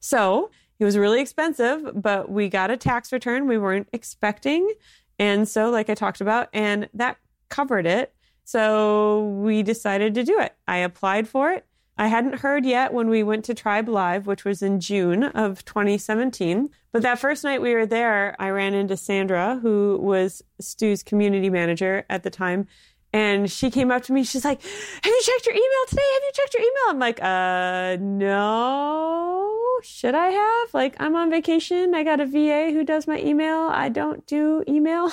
So 0.00 0.50
it 0.78 0.84
was 0.84 0.98
really 0.98 1.20
expensive, 1.20 1.90
but 1.94 2.30
we 2.30 2.48
got 2.48 2.70
a 2.70 2.76
tax 2.76 3.12
return 3.12 3.46
we 3.46 3.58
weren't 3.58 3.88
expecting. 3.92 4.70
And 5.18 5.48
so, 5.48 5.70
like 5.70 5.88
I 5.90 5.94
talked 5.94 6.20
about, 6.20 6.48
and 6.52 6.88
that 6.94 7.16
covered 7.48 7.86
it. 7.86 8.12
So 8.44 9.24
we 9.42 9.62
decided 9.62 10.14
to 10.14 10.24
do 10.24 10.38
it. 10.38 10.54
I 10.68 10.78
applied 10.78 11.28
for 11.28 11.50
it. 11.50 11.66
I 11.98 12.08
hadn't 12.08 12.40
heard 12.40 12.66
yet 12.66 12.92
when 12.92 13.08
we 13.08 13.22
went 13.22 13.44
to 13.46 13.54
Tribe 13.54 13.88
Live, 13.88 14.26
which 14.26 14.44
was 14.44 14.60
in 14.62 14.80
June 14.80 15.24
of 15.24 15.64
2017. 15.64 16.68
But 16.92 17.02
that 17.02 17.18
first 17.18 17.42
night 17.42 17.62
we 17.62 17.74
were 17.74 17.86
there, 17.86 18.36
I 18.38 18.50
ran 18.50 18.74
into 18.74 18.96
Sandra, 18.96 19.58
who 19.62 19.98
was 20.00 20.42
Stu's 20.60 21.02
community 21.02 21.48
manager 21.48 22.04
at 22.10 22.22
the 22.22 22.30
time. 22.30 22.68
And 23.12 23.50
she 23.50 23.70
came 23.70 23.90
up 23.90 24.02
to 24.04 24.12
me. 24.12 24.24
She's 24.24 24.44
like, 24.44 24.60
Have 24.62 25.06
you 25.06 25.22
checked 25.24 25.46
your 25.46 25.54
email 25.54 25.86
today? 25.88 26.02
Have 26.12 26.22
you 26.22 26.30
checked 26.34 26.54
your 26.54 26.62
email? 26.62 26.84
I'm 26.88 26.98
like, 26.98 27.22
Uh, 27.22 27.96
no. 28.00 29.55
Should 29.82 30.14
I 30.14 30.28
have? 30.28 30.74
Like, 30.74 30.96
I'm 30.98 31.14
on 31.16 31.30
vacation. 31.30 31.94
I 31.94 32.04
got 32.04 32.20
a 32.20 32.26
VA 32.26 32.70
who 32.72 32.84
does 32.84 33.06
my 33.06 33.20
email. 33.20 33.68
I 33.70 33.88
don't 33.88 34.26
do 34.26 34.64
email, 34.68 35.12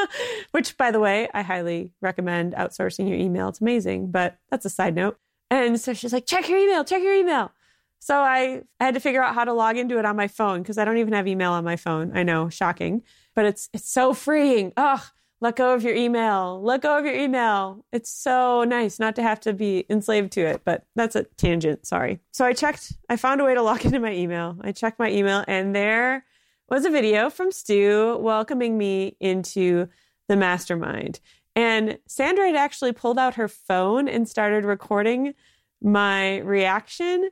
which, 0.50 0.76
by 0.76 0.90
the 0.90 1.00
way, 1.00 1.28
I 1.34 1.42
highly 1.42 1.92
recommend 2.00 2.54
outsourcing 2.54 3.08
your 3.08 3.18
email. 3.18 3.48
It's 3.48 3.60
amazing, 3.60 4.10
but 4.10 4.38
that's 4.50 4.64
a 4.64 4.70
side 4.70 4.94
note. 4.94 5.18
And 5.50 5.80
so 5.80 5.94
she's 5.94 6.12
like, 6.12 6.26
Check 6.26 6.48
your 6.48 6.58
email, 6.58 6.84
check 6.84 7.02
your 7.02 7.14
email. 7.14 7.52
So 8.00 8.18
I, 8.18 8.62
I 8.80 8.84
had 8.84 8.94
to 8.94 9.00
figure 9.00 9.22
out 9.22 9.34
how 9.34 9.44
to 9.44 9.52
log 9.52 9.78
into 9.78 9.98
it 9.98 10.04
on 10.04 10.16
my 10.16 10.28
phone 10.28 10.62
because 10.62 10.76
I 10.76 10.84
don't 10.84 10.98
even 10.98 11.14
have 11.14 11.26
email 11.26 11.52
on 11.52 11.64
my 11.64 11.76
phone. 11.76 12.14
I 12.14 12.22
know, 12.22 12.48
shocking, 12.48 13.02
but 13.34 13.46
it's 13.46 13.70
it's 13.72 13.88
so 13.88 14.12
freeing. 14.12 14.72
Ugh 14.76 15.00
let 15.44 15.56
go 15.56 15.74
of 15.74 15.82
your 15.82 15.94
email. 15.94 16.58
Let 16.62 16.80
go 16.80 16.96
of 16.96 17.04
your 17.04 17.14
email. 17.14 17.84
It's 17.92 18.10
so 18.10 18.64
nice 18.64 18.98
not 18.98 19.14
to 19.16 19.22
have 19.22 19.40
to 19.40 19.52
be 19.52 19.84
enslaved 19.90 20.32
to 20.32 20.40
it, 20.40 20.62
but 20.64 20.86
that's 20.96 21.16
a 21.16 21.24
tangent. 21.24 21.84
Sorry. 21.84 22.18
So 22.32 22.46
I 22.46 22.54
checked, 22.54 22.94
I 23.10 23.16
found 23.16 23.42
a 23.42 23.44
way 23.44 23.52
to 23.52 23.60
log 23.60 23.84
into 23.84 24.00
my 24.00 24.14
email. 24.14 24.56
I 24.62 24.72
checked 24.72 24.98
my 24.98 25.10
email, 25.10 25.44
and 25.46 25.76
there 25.76 26.24
was 26.70 26.86
a 26.86 26.90
video 26.90 27.28
from 27.28 27.52
Stu 27.52 28.16
welcoming 28.22 28.78
me 28.78 29.18
into 29.20 29.86
the 30.28 30.36
mastermind. 30.36 31.20
And 31.54 31.98
Sandra 32.06 32.46
had 32.46 32.56
actually 32.56 32.92
pulled 32.92 33.18
out 33.18 33.34
her 33.34 33.46
phone 33.46 34.08
and 34.08 34.26
started 34.26 34.64
recording 34.64 35.34
my 35.82 36.38
reaction. 36.38 37.28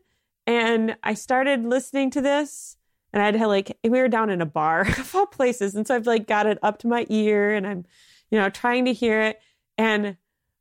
And 0.46 0.96
I 1.02 1.14
started 1.14 1.64
listening 1.64 2.10
to 2.10 2.20
this 2.20 2.76
and 3.12 3.22
I'd 3.22 3.34
had 3.34 3.46
like 3.46 3.76
we 3.84 3.90
were 3.90 4.08
down 4.08 4.30
in 4.30 4.40
a 4.40 4.46
bar 4.46 4.80
of 4.98 5.14
all 5.14 5.26
places, 5.26 5.74
and 5.74 5.86
so 5.86 5.94
I've 5.94 6.06
like 6.06 6.26
got 6.26 6.46
it 6.46 6.58
up 6.62 6.78
to 6.78 6.88
my 6.88 7.06
ear, 7.08 7.54
and 7.54 7.66
I'm, 7.66 7.84
you 8.30 8.38
know, 8.38 8.48
trying 8.48 8.84
to 8.86 8.92
hear 8.92 9.20
it, 9.22 9.40
and 9.78 10.16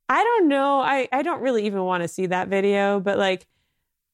I 0.09 0.23
don't 0.23 0.47
know, 0.47 0.79
I 0.81 1.07
I 1.11 1.21
don't 1.21 1.41
really 1.41 1.65
even 1.65 1.83
want 1.83 2.03
to 2.03 2.07
see 2.07 2.25
that 2.27 2.47
video, 2.47 2.99
but 2.99 3.17
like, 3.17 3.47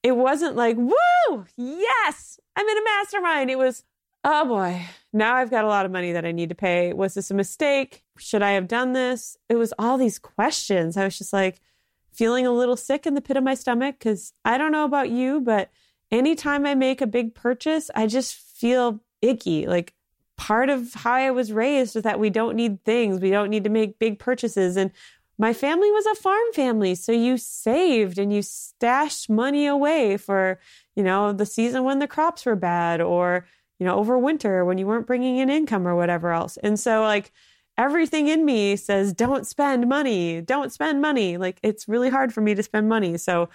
it 0.03 0.15
wasn't 0.15 0.55
like 0.55 0.77
woo, 0.77 1.45
yes, 1.55 2.39
I'm 2.55 2.67
in 2.67 2.77
a 2.77 2.83
mastermind. 2.83 3.49
It 3.49 3.57
was 3.57 3.83
oh 4.23 4.45
boy, 4.45 4.85
now 5.13 5.35
I've 5.35 5.51
got 5.51 5.65
a 5.65 5.69
lot 5.69 5.85
of 5.85 5.91
money 5.91 6.11
that 6.11 6.25
I 6.25 6.31
need 6.31 6.49
to 6.49 6.55
pay. 6.55 6.93
Was 6.93 7.13
this 7.13 7.31
a 7.31 7.33
mistake? 7.33 8.03
Should 8.17 8.43
I 8.43 8.51
have 8.51 8.67
done 8.67 8.93
this? 8.93 9.37
It 9.49 9.55
was 9.55 9.73
all 9.79 9.97
these 9.97 10.19
questions. 10.19 10.97
I 10.97 11.05
was 11.05 11.17
just 11.17 11.33
like 11.33 11.61
feeling 12.11 12.47
a 12.47 12.51
little 12.51 12.75
sick 12.75 13.05
in 13.05 13.13
the 13.13 13.21
pit 13.21 13.37
of 13.37 13.43
my 13.43 13.53
stomach 13.53 13.95
because 13.99 14.33
I 14.43 14.57
don't 14.57 14.71
know 14.71 14.85
about 14.85 15.11
you, 15.11 15.39
but 15.39 15.69
anytime 16.11 16.65
I 16.65 16.75
make 16.75 17.01
a 17.01 17.07
big 17.07 17.35
purchase, 17.35 17.89
I 17.95 18.07
just 18.07 18.35
feel 18.35 19.01
icky. 19.21 19.67
Like 19.67 19.93
part 20.37 20.69
of 20.69 20.93
how 20.93 21.13
I 21.13 21.31
was 21.31 21.51
raised 21.51 21.95
is 21.95 22.03
that 22.03 22.19
we 22.19 22.29
don't 22.29 22.55
need 22.55 22.83
things, 22.83 23.21
we 23.21 23.31
don't 23.31 23.49
need 23.49 23.63
to 23.63 23.69
make 23.69 23.99
big 23.99 24.19
purchases. 24.19 24.77
And 24.77 24.91
my 25.39 25.53
family 25.53 25.91
was 25.91 26.05
a 26.05 26.15
farm 26.15 26.53
family. 26.53 26.95
So 26.95 27.11
you 27.11 27.37
saved 27.37 28.17
and 28.17 28.33
you 28.33 28.41
stashed 28.41 29.29
money 29.29 29.67
away 29.67 30.17
for, 30.17 30.59
you 30.95 31.03
know, 31.03 31.31
the 31.31 31.45
season 31.45 31.83
when 31.83 31.99
the 31.99 32.07
crops 32.07 32.45
were 32.45 32.55
bad 32.55 33.01
or, 33.01 33.45
you 33.79 33.85
know, 33.85 33.97
over 33.97 34.17
winter 34.17 34.65
when 34.65 34.77
you 34.77 34.87
weren't 34.87 35.05
bringing 35.05 35.37
in 35.37 35.49
income 35.49 35.87
or 35.87 35.95
whatever 35.95 36.31
else. 36.31 36.57
And 36.57 36.79
so, 36.79 37.01
like, 37.01 37.31
everything 37.77 38.27
in 38.27 38.45
me 38.45 38.75
says, 38.75 39.13
don't 39.13 39.45
spend 39.45 39.87
money, 39.87 40.41
don't 40.41 40.71
spend 40.71 41.01
money. 41.01 41.37
Like, 41.37 41.59
it's 41.61 41.87
really 41.87 42.09
hard 42.09 42.33
for 42.33 42.41
me 42.41 42.55
to 42.55 42.63
spend 42.63 42.89
money. 42.89 43.17
So, 43.17 43.49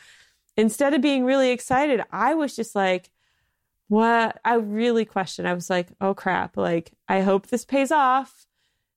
instead 0.56 0.94
of 0.94 1.00
being 1.00 1.24
really 1.24 1.50
excited, 1.50 2.02
I 2.10 2.34
was 2.34 2.54
just 2.54 2.74
like, 2.74 3.10
what? 3.88 4.40
I 4.44 4.54
really 4.54 5.04
questioned. 5.04 5.46
I 5.46 5.54
was 5.54 5.68
like, 5.68 5.88
oh 6.00 6.14
crap. 6.14 6.56
Like, 6.56 6.92
I 7.08 7.20
hope 7.20 7.46
this 7.46 7.64
pays 7.64 7.92
off 7.92 8.46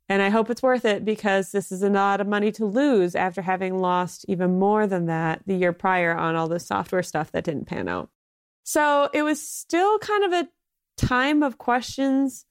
and 0.08 0.22
I 0.22 0.30
hope 0.30 0.50
it's 0.50 0.64
worth 0.64 0.86
it 0.86 1.04
because 1.04 1.52
this 1.52 1.72
is 1.72 1.82
a 1.82 1.90
lot 1.90 2.22
of 2.22 2.28
money 2.28 2.52
to 2.54 2.66
lose 2.66 3.16
after 3.16 3.42
having 3.42 3.80
lost 3.80 4.26
even 4.28 4.60
more 4.60 4.88
than 4.88 5.08
that 5.08 5.42
the 5.46 5.56
year 5.56 5.74
prior 5.74 6.16
on 6.16 6.36
all 6.36 6.48
the 6.48 6.60
software 6.60 7.04
stuff 7.04 7.32
that 7.32 7.44
didn't 7.44 7.66
pan 7.66 7.88
out. 7.88 8.10
So 8.64 9.10
it 9.14 9.24
was 9.24 9.48
still 9.48 10.00
kind 10.00 10.24
of 10.24 10.32
a 10.34 10.50
time 10.98 11.44
of 11.44 11.58
questions 11.58 12.46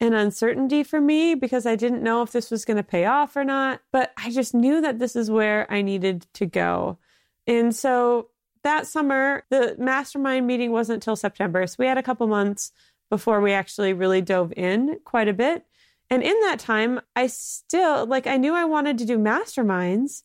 and 0.00 0.14
uncertainty 0.14 0.82
for 0.82 1.00
me 1.00 1.34
because 1.34 1.66
I 1.66 1.76
didn't 1.76 2.02
know 2.02 2.22
if 2.22 2.32
this 2.32 2.50
was 2.50 2.64
going 2.64 2.76
to 2.76 2.82
pay 2.82 3.04
off 3.04 3.36
or 3.36 3.44
not. 3.44 3.80
But 3.92 4.12
I 4.16 4.30
just 4.30 4.54
knew 4.54 4.80
that 4.80 4.98
this 4.98 5.14
is 5.14 5.30
where 5.30 5.70
I 5.70 5.82
needed 5.82 6.26
to 6.34 6.46
go. 6.46 6.98
And 7.46 7.74
so 7.74 8.28
that 8.64 8.86
summer, 8.86 9.44
the 9.50 9.76
mastermind 9.78 10.46
meeting 10.46 10.72
wasn't 10.72 10.96
until 10.96 11.16
September. 11.16 11.66
So 11.66 11.76
we 11.78 11.86
had 11.86 11.98
a 11.98 12.02
couple 12.02 12.26
months 12.26 12.72
before 13.10 13.40
we 13.40 13.52
actually 13.52 13.92
really 13.92 14.20
dove 14.20 14.52
in 14.56 14.98
quite 15.04 15.28
a 15.28 15.32
bit. 15.32 15.64
And 16.10 16.22
in 16.22 16.38
that 16.42 16.58
time, 16.58 17.00
I 17.16 17.28
still, 17.28 18.06
like, 18.06 18.26
I 18.26 18.36
knew 18.36 18.54
I 18.54 18.64
wanted 18.64 18.98
to 18.98 19.04
do 19.04 19.18
masterminds, 19.18 20.22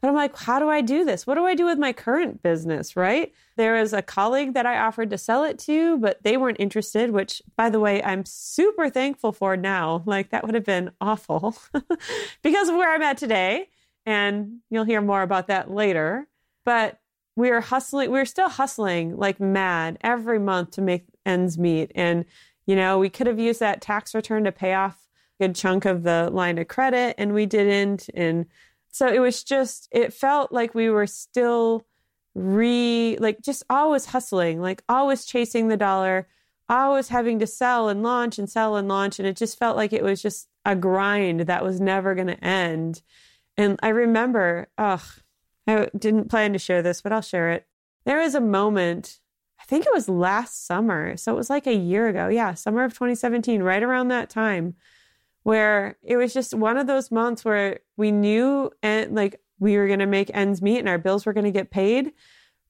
but 0.00 0.08
I'm 0.08 0.14
like, 0.14 0.36
how 0.36 0.58
do 0.58 0.68
I 0.68 0.80
do 0.80 1.04
this? 1.04 1.26
What 1.26 1.34
do 1.34 1.44
I 1.44 1.54
do 1.54 1.66
with 1.66 1.78
my 1.78 1.92
current 1.92 2.42
business, 2.42 2.96
right? 2.96 3.32
There 3.56 3.74
was 3.74 3.92
a 3.92 4.02
colleague 4.02 4.54
that 4.54 4.66
I 4.66 4.78
offered 4.78 5.10
to 5.10 5.18
sell 5.18 5.44
it 5.44 5.58
to, 5.60 5.98
but 5.98 6.22
they 6.22 6.36
weren't 6.36 6.60
interested, 6.60 7.10
which, 7.10 7.42
by 7.56 7.70
the 7.70 7.80
way, 7.80 8.02
I'm 8.02 8.24
super 8.24 8.88
thankful 8.88 9.32
for 9.32 9.56
now. 9.56 10.02
Like, 10.06 10.30
that 10.30 10.44
would 10.44 10.54
have 10.54 10.64
been 10.64 10.90
awful 11.00 11.56
because 12.42 12.68
of 12.68 12.76
where 12.76 12.92
I'm 12.92 13.02
at 13.02 13.18
today. 13.18 13.68
And 14.06 14.60
you'll 14.70 14.84
hear 14.84 15.00
more 15.00 15.22
about 15.22 15.48
that 15.48 15.70
later. 15.70 16.26
But 16.64 16.99
we 17.40 17.50
were 17.50 17.60
hustling, 17.60 18.10
we 18.10 18.18
were 18.18 18.24
still 18.24 18.48
hustling 18.48 19.16
like 19.16 19.40
mad 19.40 19.98
every 20.02 20.38
month 20.38 20.72
to 20.72 20.82
make 20.82 21.04
ends 21.26 21.58
meet. 21.58 21.92
And, 21.94 22.24
you 22.66 22.76
know, 22.76 22.98
we 22.98 23.10
could 23.10 23.26
have 23.26 23.38
used 23.38 23.60
that 23.60 23.80
tax 23.80 24.14
return 24.14 24.44
to 24.44 24.52
pay 24.52 24.74
off 24.74 25.08
a 25.38 25.44
good 25.44 25.54
chunk 25.54 25.84
of 25.84 26.02
the 26.02 26.30
line 26.30 26.58
of 26.58 26.68
credit 26.68 27.14
and 27.18 27.34
we 27.34 27.46
didn't. 27.46 28.08
And 28.14 28.46
so 28.90 29.08
it 29.08 29.20
was 29.20 29.42
just, 29.42 29.88
it 29.90 30.12
felt 30.12 30.52
like 30.52 30.74
we 30.74 30.90
were 30.90 31.06
still 31.06 31.86
re, 32.34 33.16
like 33.20 33.40
just 33.42 33.62
always 33.68 34.06
hustling, 34.06 34.60
like 34.60 34.82
always 34.88 35.24
chasing 35.24 35.68
the 35.68 35.76
dollar, 35.76 36.28
always 36.68 37.08
having 37.08 37.38
to 37.40 37.46
sell 37.46 37.88
and 37.88 38.02
launch 38.02 38.38
and 38.38 38.48
sell 38.48 38.76
and 38.76 38.88
launch. 38.88 39.18
And 39.18 39.26
it 39.26 39.36
just 39.36 39.58
felt 39.58 39.76
like 39.76 39.92
it 39.92 40.02
was 40.02 40.22
just 40.22 40.48
a 40.64 40.76
grind 40.76 41.40
that 41.40 41.64
was 41.64 41.80
never 41.80 42.14
going 42.14 42.28
to 42.28 42.44
end. 42.44 43.02
And 43.56 43.78
I 43.82 43.88
remember, 43.88 44.68
ugh, 44.78 45.02
I 45.66 45.88
didn't 45.96 46.28
plan 46.28 46.52
to 46.52 46.58
share 46.58 46.82
this, 46.82 47.02
but 47.02 47.12
I'll 47.12 47.20
share 47.20 47.50
it. 47.50 47.66
There 48.04 48.18
was 48.18 48.34
a 48.34 48.40
moment, 48.40 49.20
I 49.60 49.64
think 49.64 49.86
it 49.86 49.92
was 49.92 50.08
last 50.08 50.66
summer. 50.66 51.16
So 51.16 51.32
it 51.32 51.36
was 51.36 51.50
like 51.50 51.66
a 51.66 51.74
year 51.74 52.08
ago. 52.08 52.28
Yeah, 52.28 52.54
summer 52.54 52.84
of 52.84 52.92
2017, 52.92 53.62
right 53.62 53.82
around 53.82 54.08
that 54.08 54.30
time, 54.30 54.74
where 55.42 55.96
it 56.02 56.16
was 56.16 56.32
just 56.32 56.54
one 56.54 56.76
of 56.76 56.86
those 56.86 57.10
months 57.10 57.44
where 57.44 57.80
we 57.96 58.10
knew 58.10 58.70
and 58.82 59.14
like 59.14 59.40
we 59.58 59.76
were 59.76 59.86
going 59.86 60.00
to 60.00 60.06
make 60.06 60.30
ends 60.34 60.62
meet 60.62 60.78
and 60.78 60.88
our 60.88 60.98
bills 60.98 61.26
were 61.26 61.32
going 61.32 61.44
to 61.44 61.50
get 61.50 61.70
paid. 61.70 62.12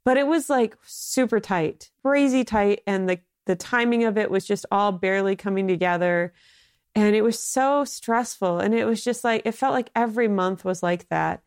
But 0.04 0.16
it 0.16 0.26
was 0.26 0.50
like 0.50 0.76
super 0.82 1.40
tight, 1.40 1.90
crazy 2.02 2.44
tight. 2.44 2.80
And 2.87 3.09
the, 3.09 3.20
the 3.47 3.56
timing 3.56 4.04
of 4.04 4.18
it 4.18 4.30
was 4.30 4.47
just 4.47 4.66
all 4.70 4.92
barely 4.92 5.37
coming 5.37 5.68
together. 5.68 6.32
And 6.94 7.14
it 7.14 7.23
was 7.23 7.38
so 7.38 7.85
stressful. 7.85 8.59
And 8.59 8.75
it 8.75 8.85
was 8.85 9.04
just 9.04 9.23
like, 9.23 9.42
it 9.44 9.52
felt 9.52 9.75
like 9.75 9.90
every 9.94 10.26
month 10.26 10.64
was 10.64 10.82
like 10.82 11.09
that. 11.11 11.42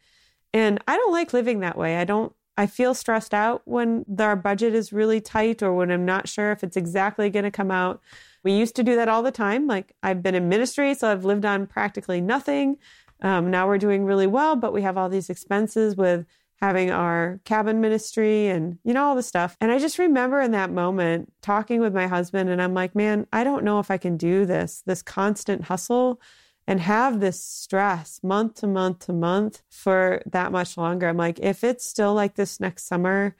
And 0.54 0.84
I 0.88 0.98
don't 0.98 1.12
like 1.12 1.34
living 1.34 1.60
that 1.62 1.78
way. 1.78 1.98
I 1.98 2.04
don't, 2.04 2.34
I 2.58 2.68
feel 2.68 2.94
stressed 2.94 3.34
out 3.34 3.64
when 3.66 4.06
our 4.20 4.36
budget 4.36 4.76
is 4.76 4.94
really 4.94 5.20
tight 5.20 5.64
or 5.64 5.74
when 5.74 5.92
I'm 5.92 6.06
not 6.06 6.28
sure 6.28 6.52
if 6.52 6.64
it's 6.64 6.78
exactly 6.78 7.30
going 7.30 7.46
to 7.46 7.52
come 7.52 7.72
out. 7.72 8.02
We 8.44 8.54
used 8.54 8.76
to 8.76 8.84
do 8.84 8.96
that 8.96 9.08
all 9.08 9.24
the 9.24 9.32
time. 9.32 9.66
Like 9.68 9.96
I've 10.04 10.22
been 10.22 10.36
in 10.36 10.50
ministry, 10.50 10.94
so 10.94 11.12
I've 11.12 11.26
lived 11.26 11.46
on 11.46 11.66
practically 11.66 12.22
nothing. 12.22 12.78
Um, 13.22 13.50
now 13.50 13.68
we're 13.68 13.78
doing 13.78 14.06
really 14.06 14.28
well, 14.28 14.56
but 14.56 14.74
we 14.74 14.82
have 14.84 14.98
all 14.98 15.10
these 15.10 15.30
expenses 15.30 15.96
with 15.96 16.26
having 16.64 16.92
our 16.92 17.42
cabin 17.44 17.82
ministry 17.82 18.48
and 18.48 18.78
you 18.86 18.94
know 18.94 19.04
all 19.04 19.16
the 19.16 19.22
stuff 19.22 19.58
and 19.60 19.70
i 19.70 19.78
just 19.78 20.00
remember 20.00 20.40
in 20.40 20.52
that 20.52 20.72
moment 20.72 21.30
talking 21.42 21.82
with 21.82 21.94
my 21.94 22.08
husband 22.08 22.50
and 22.50 22.62
i'm 22.62 22.74
like 22.74 22.96
man 22.96 23.28
i 23.34 23.44
don't 23.44 23.66
know 23.66 23.80
if 23.80 23.92
i 23.92 23.98
can 23.98 24.16
do 24.16 24.46
this 24.46 24.82
this 24.86 25.02
constant 25.02 25.66
hustle 25.66 26.22
and 26.67 26.79
have 26.79 27.20
this 27.20 27.43
stress 27.43 28.20
month 28.24 28.55
to 28.55 28.67
month 28.67 29.00
to 29.05 29.13
month 29.13 29.62
for 29.70 30.22
that 30.25 30.51
much 30.51 30.77
longer. 30.77 31.08
I'm 31.08 31.17
like, 31.17 31.39
if 31.39 31.63
it's 31.63 31.86
still 31.86 32.13
like 32.13 32.36
this 32.36 32.60
next 32.60 32.88
summer, 32.88 33.36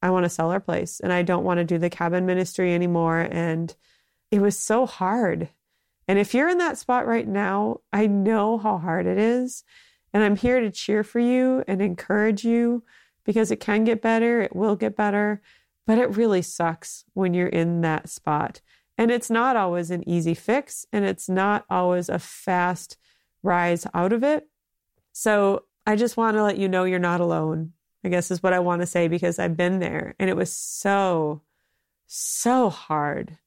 I 0.00 0.10
want 0.10 0.24
to 0.24 0.30
sell 0.30 0.50
our 0.50 0.60
place 0.60 1.00
and 1.00 1.12
I 1.12 1.22
don't 1.22 1.44
want 1.44 1.58
to 1.58 1.64
do 1.64 1.78
the 1.78 1.90
cabin 1.90 2.24
ministry 2.24 2.72
anymore. 2.72 3.20
And 3.20 3.74
it 4.30 4.40
was 4.40 4.56
so 4.56 4.86
hard. 4.86 5.48
And 6.06 6.18
if 6.18 6.34
you're 6.34 6.48
in 6.48 6.58
that 6.58 6.78
spot 6.78 7.06
right 7.06 7.26
now, 7.26 7.80
I 7.92 8.06
know 8.06 8.58
how 8.58 8.78
hard 8.78 9.06
it 9.06 9.18
is. 9.18 9.64
And 10.12 10.22
I'm 10.22 10.36
here 10.36 10.60
to 10.60 10.70
cheer 10.70 11.02
for 11.02 11.18
you 11.18 11.64
and 11.66 11.82
encourage 11.82 12.44
you 12.44 12.84
because 13.24 13.50
it 13.50 13.60
can 13.60 13.84
get 13.84 14.00
better, 14.00 14.40
it 14.40 14.56
will 14.56 14.74
get 14.74 14.96
better, 14.96 15.42
but 15.86 15.98
it 15.98 16.16
really 16.16 16.40
sucks 16.40 17.04
when 17.12 17.34
you're 17.34 17.46
in 17.46 17.82
that 17.82 18.08
spot. 18.08 18.62
And 18.98 19.10
it's 19.12 19.30
not 19.30 19.56
always 19.56 19.90
an 19.90 20.06
easy 20.08 20.34
fix, 20.34 20.84
and 20.92 21.04
it's 21.04 21.28
not 21.28 21.64
always 21.70 22.08
a 22.08 22.18
fast 22.18 22.98
rise 23.42 23.86
out 23.94 24.12
of 24.12 24.24
it. 24.24 24.48
So 25.12 25.64
I 25.86 25.96
just 25.96 26.16
want 26.16 26.36
to 26.36 26.42
let 26.42 26.58
you 26.58 26.68
know 26.68 26.84
you're 26.84 26.98
not 26.98 27.20
alone, 27.20 27.72
I 28.04 28.08
guess 28.08 28.30
is 28.30 28.42
what 28.42 28.52
I 28.52 28.58
want 28.58 28.82
to 28.82 28.86
say 28.86 29.08
because 29.08 29.38
I've 29.38 29.56
been 29.56 29.78
there 29.78 30.14
and 30.18 30.28
it 30.28 30.36
was 30.36 30.52
so, 30.52 31.42
so 32.06 32.68
hard. 32.68 33.38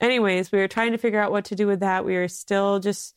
Anyways, 0.00 0.50
we 0.50 0.58
were 0.58 0.68
trying 0.68 0.92
to 0.92 0.98
figure 0.98 1.20
out 1.20 1.32
what 1.32 1.44
to 1.46 1.54
do 1.54 1.66
with 1.66 1.80
that. 1.80 2.04
We 2.04 2.14
were 2.14 2.28
still 2.28 2.80
just 2.80 3.14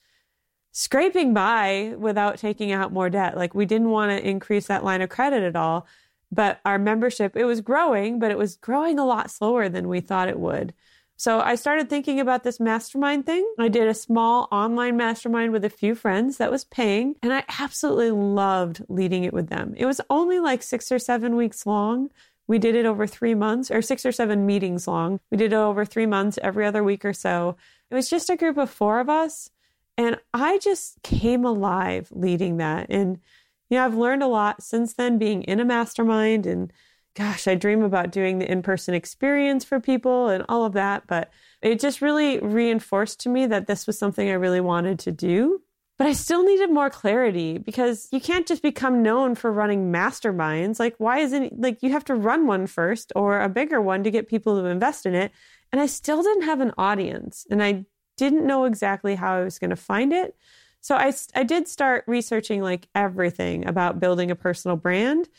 scraping 0.71 1.33
by 1.33 1.95
without 1.97 2.37
taking 2.37 2.71
out 2.71 2.91
more 2.91 3.09
debt. 3.09 3.37
Like 3.37 3.55
we 3.55 3.65
didn't 3.65 3.91
want 3.91 4.11
to 4.11 4.27
increase 4.27 4.67
that 4.67 4.83
line 4.83 5.01
of 5.01 5.09
credit 5.09 5.41
at 5.43 5.55
all. 5.55 5.87
But 6.31 6.59
our 6.65 6.77
membership, 6.77 7.37
it 7.37 7.45
was 7.45 7.61
growing, 7.61 8.19
but 8.19 8.29
it 8.29 8.37
was 8.37 8.57
growing 8.57 8.99
a 8.99 9.05
lot 9.05 9.31
slower 9.31 9.69
than 9.69 9.87
we 9.87 10.01
thought 10.01 10.27
it 10.27 10.39
would. 10.39 10.73
So 11.17 11.39
I 11.39 11.55
started 11.55 11.89
thinking 11.89 12.19
about 12.19 12.43
this 12.43 12.59
mastermind 12.59 13.25
thing. 13.25 13.49
I 13.57 13.69
did 13.69 13.87
a 13.87 13.93
small 13.93 14.49
online 14.51 14.97
mastermind 14.97 15.53
with 15.53 15.63
a 15.63 15.69
few 15.69 15.95
friends 15.95 16.37
that 16.37 16.51
was 16.51 16.65
paying, 16.65 17.15
and 17.21 17.33
I 17.33 17.43
absolutely 17.59 18.11
loved 18.11 18.83
leading 18.89 19.23
it 19.23 19.33
with 19.33 19.47
them. 19.47 19.73
It 19.77 19.85
was 19.85 20.01
only 20.09 20.39
like 20.39 20.61
six 20.61 20.91
or 20.91 20.99
seven 20.99 21.35
weeks 21.35 21.65
long. 21.65 22.11
We 22.47 22.59
did 22.59 22.75
it 22.75 22.85
over 22.85 23.07
three 23.07 23.33
months, 23.33 23.71
or 23.71 23.81
six 23.81 24.05
or 24.05 24.11
seven 24.11 24.45
meetings 24.45 24.87
long. 24.87 25.19
We 25.31 25.37
did 25.37 25.53
it 25.53 25.55
over 25.55 25.85
three 25.85 26.05
months, 26.05 26.37
every 26.43 26.65
other 26.65 26.83
week 26.83 27.05
or 27.05 27.13
so. 27.13 27.55
It 27.89 27.95
was 27.95 28.09
just 28.09 28.29
a 28.29 28.35
group 28.35 28.57
of 28.57 28.69
four 28.69 28.99
of 28.99 29.09
us. 29.09 29.49
And 29.97 30.19
I 30.33 30.57
just 30.57 31.01
came 31.01 31.45
alive 31.45 32.09
leading 32.11 32.57
that. 32.57 32.87
And, 32.89 33.19
you 33.69 33.77
know, 33.77 33.85
I've 33.85 33.95
learned 33.95 34.21
a 34.21 34.27
lot 34.27 34.61
since 34.61 34.93
then 34.93 35.17
being 35.17 35.43
in 35.43 35.61
a 35.61 35.65
mastermind 35.65 36.45
and 36.45 36.73
gosh, 37.15 37.47
I 37.47 37.55
dream 37.55 37.81
about 37.81 38.11
doing 38.11 38.39
the 38.39 38.51
in 38.51 38.61
person 38.61 38.93
experience 38.93 39.63
for 39.63 39.79
people 39.79 40.27
and 40.27 40.43
all 40.49 40.65
of 40.65 40.73
that. 40.73 41.07
But 41.07 41.31
it 41.61 41.79
just 41.79 42.01
really 42.01 42.39
reinforced 42.39 43.21
to 43.21 43.29
me 43.29 43.45
that 43.47 43.67
this 43.67 43.87
was 43.87 43.97
something 43.97 44.29
I 44.29 44.33
really 44.33 44.61
wanted 44.61 44.99
to 44.99 45.11
do. 45.11 45.61
But 45.97 46.07
I 46.07 46.13
still 46.13 46.43
needed 46.43 46.71
more 46.71 46.89
clarity 46.89 47.57
because 47.57 48.09
you 48.11 48.19
can't 48.19 48.45
just 48.45 48.61
become 48.61 49.01
known 49.01 49.33
for 49.33 49.49
running 49.49 49.93
masterminds. 49.93 50.77
Like, 50.77 50.95
why 50.97 51.19
isn't 51.19 51.59
like 51.59 51.81
you 51.81 51.91
have 51.91 52.03
to 52.05 52.15
run 52.15 52.47
one 52.47 52.67
first 52.67 53.13
or 53.15 53.39
a 53.39 53.47
bigger 53.47 53.79
one 53.79 54.03
to 54.03 54.11
get 54.11 54.27
people 54.27 54.61
to 54.61 54.67
invest 54.67 55.05
in 55.05 55.15
it? 55.15 55.31
And 55.71 55.79
I 55.79 55.85
still 55.85 56.21
didn't 56.21 56.43
have 56.43 56.59
an 56.59 56.73
audience 56.77 57.47
and 57.49 57.63
I 57.63 57.85
didn't 58.17 58.45
know 58.45 58.65
exactly 58.65 59.15
how 59.15 59.35
I 59.35 59.43
was 59.43 59.57
going 59.57 59.69
to 59.69 59.77
find 59.77 60.11
it. 60.11 60.35
So 60.81 60.95
I, 60.95 61.13
I 61.33 61.43
did 61.43 61.67
start 61.67 62.03
researching 62.07 62.61
like 62.61 62.87
everything 62.93 63.65
about 63.65 63.99
building 63.99 64.29
a 64.29 64.35
personal 64.35 64.77
brand 64.77 65.29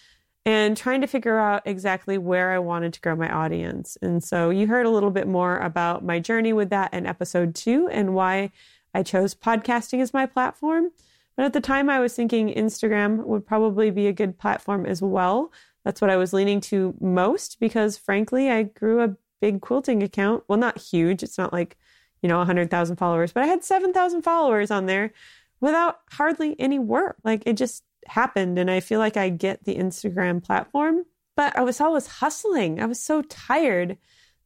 and 0.47 0.77
trying 0.77 1.01
to 1.01 1.09
figure 1.09 1.39
out 1.39 1.63
exactly 1.67 2.17
where 2.17 2.53
I 2.53 2.61
wanted 2.61 2.93
to 2.95 3.01
grow 3.01 3.17
my 3.17 3.29
audience. 3.29 3.99
And 4.01 4.23
so 4.23 4.51
you 4.51 4.69
heard 4.69 4.87
a 4.87 4.91
little 4.91 5.11
bit 5.11 5.27
more 5.27 5.59
about 5.59 6.05
my 6.05 6.21
journey 6.21 6.53
with 6.53 6.71
that 6.71 6.95
in 6.95 7.05
episode 7.05 7.57
two 7.57 7.89
and 7.89 8.15
why 8.15 8.53
I 8.95 9.03
chose 9.03 9.35
podcasting 9.35 10.01
as 10.01 10.15
my 10.15 10.25
platform. 10.25 10.93
But 11.37 11.47
at 11.47 11.53
the 11.53 11.61
time, 11.61 11.91
I 11.91 11.99
was 11.99 12.15
thinking 12.15 12.49
Instagram 12.49 13.25
would 13.25 13.45
probably 13.45 13.91
be 13.91 14.07
a 14.07 14.13
good 14.13 14.39
platform 14.39 14.87
as 14.87 15.03
well. 15.03 15.53
That's 15.85 16.01
what 16.01 16.11
I 16.11 16.17
was 16.17 16.33
leaning 16.33 16.61
to 16.63 16.95
most 17.01 17.59
because, 17.59 17.99
frankly, 17.99 18.49
I 18.49 18.63
grew 18.63 19.03
a 19.03 19.17
big 19.41 19.61
quilting 19.61 20.03
account. 20.03 20.45
Well, 20.47 20.59
not 20.59 20.79
huge. 20.79 21.25
It's 21.25 21.39
not 21.39 21.53
like, 21.53 21.77
you 22.23 22.29
know, 22.29 22.39
100,000 22.39 22.97
followers, 22.97 23.33
but 23.33 23.43
I 23.43 23.47
had 23.47 23.65
7,000 23.65 24.23
followers 24.23 24.71
on 24.71 24.87
there 24.87 25.13
without 25.61 26.01
hardly 26.13 26.55
any 26.61 26.79
work. 26.79 27.17
Like 27.25 27.43
it 27.47 27.55
just 27.55 27.83
happened. 28.09 28.59
And 28.59 28.71
I 28.71 28.81
feel 28.81 28.99
like 28.99 29.17
I 29.17 29.29
get 29.29 29.65
the 29.65 29.77
Instagram 29.77 30.43
platform, 30.43 31.05
but 31.37 31.57
I 31.57 31.63
was 31.63 31.81
always 31.81 32.07
hustling. 32.07 32.81
I 32.81 32.87
was 32.87 33.01
so 33.01 33.23
tired 33.23 33.99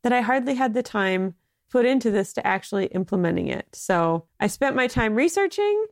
that 0.02 0.12
I 0.12 0.20
hardly 0.20 0.54
had 0.54 0.74
the 0.74 0.82
time 0.82 1.34
put 1.70 1.86
into 1.86 2.10
this 2.10 2.32
to 2.34 2.46
actually 2.46 2.86
implementing 2.86 3.48
it. 3.48 3.68
So 3.72 4.26
I 4.40 4.48
spent 4.48 4.76
my 4.76 4.86
time 4.86 5.14
researching. 5.14 5.86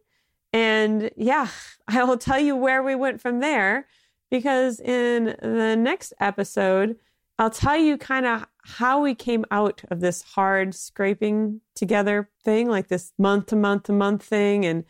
And 0.52 1.10
yeah, 1.16 1.48
I 1.88 2.04
will 2.04 2.18
tell 2.18 2.38
you 2.40 2.56
where 2.56 2.82
we 2.82 2.94
went 2.94 3.20
from 3.20 3.40
there 3.40 3.86
because 4.30 4.80
in 4.80 5.36
the 5.40 5.76
next 5.76 6.12
episode, 6.20 6.96
I'll 7.38 7.50
tell 7.50 7.76
you 7.76 7.96
kind 7.96 8.26
of 8.26 8.46
how 8.64 9.00
we 9.00 9.14
came 9.14 9.44
out 9.50 9.82
of 9.90 10.00
this 10.00 10.22
hard 10.22 10.74
scraping 10.74 11.60
together 11.76 12.28
thing, 12.44 12.68
like 12.68 12.88
this 12.88 13.12
month 13.16 13.46
to 13.46 13.56
month 13.56 13.84
to 13.84 13.92
month 13.92 14.24
thing. 14.24 14.66
And 14.66 14.84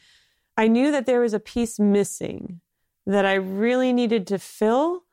I 0.56 0.66
knew 0.66 0.90
that 0.90 1.04
there 1.04 1.20
was 1.20 1.34
a 1.34 1.40
piece 1.40 1.78
missing 1.78 2.60
that 3.12 3.26
I 3.26 3.34
really 3.34 3.92
needed 3.92 4.26
to 4.28 4.38
fill 4.38 5.04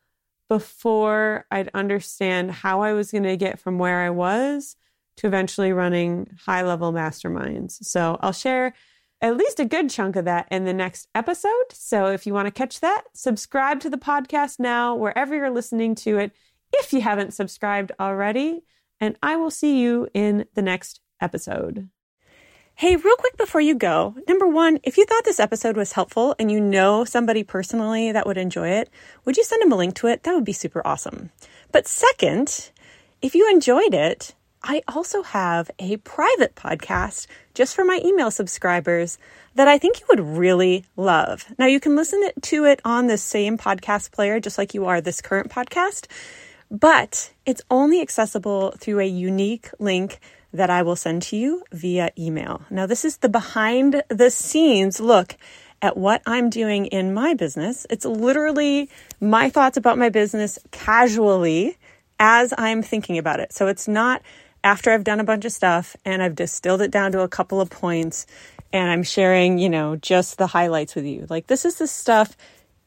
before 0.50 1.46
I'd 1.50 1.70
understand 1.74 2.52
how 2.52 2.82
I 2.82 2.94
was 2.94 3.12
going 3.12 3.24
to 3.24 3.38
get 3.38 3.60
from 3.60 3.80
where 3.80 4.02
I 4.02 4.10
was 4.10 4.76
to 5.18 5.28
eventually 5.28 5.72
running 5.72 6.30
high 6.46 6.62
level 6.62 6.92
masterminds. 6.92 7.84
So 7.84 8.20
I'll 8.22 8.34
share 8.34 8.74
at 9.22 9.38
least 9.38 9.60
a 9.60 9.66
good 9.66 9.90
chunk 9.90 10.18
of 10.18 10.26
that 10.26 10.48
in 10.52 10.66
the 10.66 10.74
next 10.74 11.08
episode. 11.16 11.72
So 11.72 12.08
if 12.08 12.28
you 12.28 12.34
want 12.34 12.48
to 12.48 12.52
catch 12.52 12.82
that, 12.82 13.06
subscribe 13.14 13.80
to 13.80 13.90
the 13.90 13.98
podcast 13.98 14.60
now, 14.60 14.94
wherever 14.94 15.34
you're 15.34 15.50
listening 15.50 15.96
to 15.96 16.18
it, 16.18 16.32
if 16.74 16.92
you 16.92 17.02
haven't 17.02 17.34
subscribed 17.34 17.94
already. 18.00 18.64
And 19.00 19.18
I 19.24 19.38
will 19.38 19.52
see 19.52 19.80
you 19.80 20.10
in 20.14 20.46
the 20.54 20.62
next 20.62 21.00
episode. 21.22 21.90
Hey, 22.78 22.98
real 22.98 23.16
quick 23.16 23.38
before 23.38 23.62
you 23.62 23.74
go, 23.74 24.16
number 24.28 24.46
one, 24.46 24.82
if 24.84 24.98
you 24.98 25.06
thought 25.06 25.24
this 25.24 25.40
episode 25.40 25.78
was 25.78 25.94
helpful 25.94 26.36
and 26.38 26.52
you 26.52 26.60
know 26.60 27.06
somebody 27.06 27.42
personally 27.42 28.12
that 28.12 28.28
would 28.28 28.38
enjoy 28.38 28.68
it, 28.68 28.90
would 29.24 29.38
you 29.38 29.46
send 29.46 29.62
them 29.62 29.72
a 29.72 29.78
link 29.78 29.96
to 29.96 30.08
it? 30.08 30.24
That 30.24 30.36
would 30.36 30.44
be 30.44 30.52
super 30.52 30.86
awesome. 30.86 31.30
But 31.72 31.88
second, 31.88 32.72
if 33.22 33.34
you 33.34 33.50
enjoyed 33.50 33.94
it, 33.94 34.36
I 34.62 34.84
also 34.90 35.24
have 35.24 35.72
a 35.80 35.96
private 35.96 36.56
podcast 36.56 37.28
just 37.54 37.74
for 37.74 37.86
my 37.86 38.02
email 38.04 38.30
subscribers 38.30 39.20
that 39.54 39.70
I 39.70 39.78
think 39.78 40.02
you 40.02 40.08
would 40.10 40.38
really 40.38 40.84
love. 40.98 41.46
Now, 41.58 41.68
you 41.68 41.80
can 41.80 41.96
listen 41.96 42.30
to 42.42 42.66
it 42.66 42.82
on 42.84 43.08
the 43.08 43.18
same 43.18 43.58
podcast 43.58 44.12
player, 44.12 44.42
just 44.42 44.58
like 44.58 44.74
you 44.74 44.86
are 44.86 45.00
this 45.00 45.22
current 45.22 45.50
podcast, 45.50 46.08
but 46.70 47.32
it's 47.46 47.62
only 47.72 48.02
accessible 48.02 48.72
through 48.72 49.00
a 49.00 49.06
unique 49.06 49.70
link 49.80 50.20
that 50.56 50.70
I 50.70 50.82
will 50.82 50.96
send 50.96 51.22
to 51.24 51.36
you 51.36 51.64
via 51.72 52.12
email. 52.18 52.62
Now, 52.70 52.86
this 52.86 53.06
is 53.06 53.18
the 53.18 53.30
behind 53.30 54.04
the 54.10 54.30
scenes 54.30 55.00
look 55.00 55.38
at 55.82 55.98
what 55.98 56.22
I'm 56.26 56.50
doing 56.50 56.88
in 56.88 57.14
my 57.14 57.34
business. 57.34 57.86
It's 57.90 58.06
literally 58.06 58.90
my 59.20 59.50
thoughts 59.50 59.78
about 59.78 59.98
my 59.98 60.10
business 60.10 60.58
casually 60.72 61.78
as 62.20 62.54
I'm 62.58 62.82
thinking 62.82 63.18
about 63.18 63.40
it. 63.40 63.54
So 63.54 63.68
it's 63.68 63.88
not 63.88 64.22
after 64.64 64.92
I've 64.92 65.04
done 65.04 65.20
a 65.20 65.24
bunch 65.24 65.46
of 65.46 65.52
stuff 65.52 65.96
and 66.06 66.24
I've 66.24 66.36
distilled 66.36 66.82
it 66.82 66.92
down 66.92 67.12
to 67.12 67.22
a 67.22 67.28
couple 67.28 67.62
of 67.62 67.70
points 67.70 68.26
and 68.74 68.90
I'm 68.90 69.04
sharing, 69.04 69.58
you 69.58 69.70
know, 69.70 69.96
just 69.96 70.38
the 70.38 70.48
highlights 70.48 70.96
with 70.96 71.06
you. 71.06 71.28
Like 71.30 71.48
this 71.48 71.66
is 71.66 71.78
the 71.78 71.88
stuff 71.88 72.36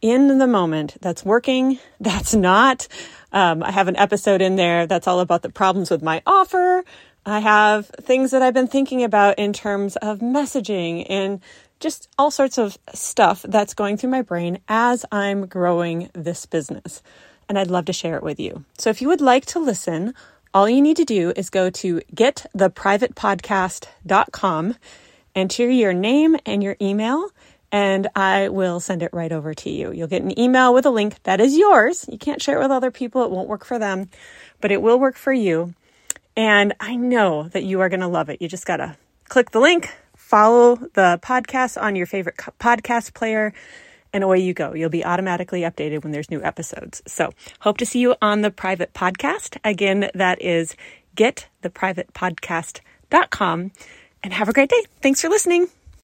in 0.00 0.38
the 0.38 0.46
moment 0.46 0.96
that's 1.00 1.24
working, 1.24 1.78
that's 2.00 2.34
not. 2.34 2.88
Um, 3.32 3.62
I 3.62 3.70
have 3.70 3.88
an 3.88 3.96
episode 3.96 4.40
in 4.40 4.56
there 4.56 4.86
that's 4.86 5.06
all 5.06 5.20
about 5.20 5.42
the 5.42 5.50
problems 5.50 5.90
with 5.90 6.02
my 6.02 6.22
offer. 6.26 6.84
I 7.30 7.40
have 7.40 7.86
things 7.86 8.30
that 8.30 8.42
I've 8.42 8.54
been 8.54 8.68
thinking 8.68 9.04
about 9.04 9.38
in 9.38 9.52
terms 9.52 9.96
of 9.96 10.20
messaging 10.20 11.06
and 11.08 11.40
just 11.80 12.08
all 12.18 12.30
sorts 12.30 12.58
of 12.58 12.78
stuff 12.94 13.44
that's 13.48 13.74
going 13.74 13.96
through 13.96 14.10
my 14.10 14.22
brain 14.22 14.58
as 14.68 15.04
I'm 15.12 15.46
growing 15.46 16.10
this 16.14 16.46
business. 16.46 17.02
And 17.48 17.58
I'd 17.58 17.70
love 17.70 17.86
to 17.86 17.92
share 17.92 18.16
it 18.16 18.22
with 18.22 18.38
you. 18.40 18.64
So 18.78 18.90
if 18.90 19.02
you 19.02 19.08
would 19.08 19.20
like 19.20 19.46
to 19.46 19.58
listen, 19.58 20.14
all 20.52 20.68
you 20.68 20.80
need 20.80 20.96
to 20.96 21.04
do 21.04 21.32
is 21.36 21.50
go 21.50 21.70
to 21.70 22.00
gettheprivatepodcast.com, 22.14 24.74
enter 25.34 25.70
your 25.70 25.92
name 25.92 26.36
and 26.46 26.62
your 26.62 26.76
email, 26.80 27.30
and 27.70 28.08
I 28.16 28.48
will 28.48 28.80
send 28.80 29.02
it 29.02 29.12
right 29.12 29.32
over 29.32 29.52
to 29.54 29.70
you. 29.70 29.92
You'll 29.92 30.08
get 30.08 30.22
an 30.22 30.38
email 30.38 30.72
with 30.72 30.86
a 30.86 30.90
link 30.90 31.22
that 31.24 31.40
is 31.40 31.56
yours. 31.56 32.06
You 32.08 32.18
can't 32.18 32.40
share 32.40 32.58
it 32.58 32.62
with 32.62 32.70
other 32.70 32.90
people, 32.90 33.24
it 33.24 33.30
won't 33.30 33.48
work 33.48 33.64
for 33.64 33.78
them, 33.78 34.08
but 34.60 34.72
it 34.72 34.82
will 34.82 34.98
work 34.98 35.16
for 35.16 35.32
you. 35.32 35.74
And 36.38 36.72
I 36.78 36.94
know 36.94 37.48
that 37.48 37.64
you 37.64 37.80
are 37.80 37.88
going 37.88 37.98
to 37.98 38.06
love 38.06 38.30
it. 38.30 38.40
You 38.40 38.46
just 38.46 38.64
got 38.64 38.76
to 38.76 38.96
click 39.28 39.50
the 39.50 39.58
link, 39.58 39.92
follow 40.16 40.76
the 40.76 41.18
podcast 41.20 41.82
on 41.82 41.96
your 41.96 42.06
favorite 42.06 42.36
podcast 42.60 43.12
player, 43.12 43.52
and 44.12 44.22
away 44.22 44.38
you 44.38 44.54
go. 44.54 44.72
You'll 44.72 44.88
be 44.88 45.04
automatically 45.04 45.62
updated 45.62 46.04
when 46.04 46.12
there's 46.12 46.30
new 46.30 46.40
episodes. 46.40 47.02
So, 47.08 47.32
hope 47.58 47.78
to 47.78 47.86
see 47.86 47.98
you 47.98 48.14
on 48.22 48.42
the 48.42 48.52
private 48.52 48.94
podcast. 48.94 49.56
Again, 49.64 50.12
that 50.14 50.40
is 50.40 50.76
gettheprivatepodcast.com. 51.16 53.72
And 54.22 54.32
have 54.32 54.48
a 54.48 54.52
great 54.52 54.70
day. 54.70 54.84
Thanks 55.02 55.20
for 55.20 55.28
listening. 55.28 55.66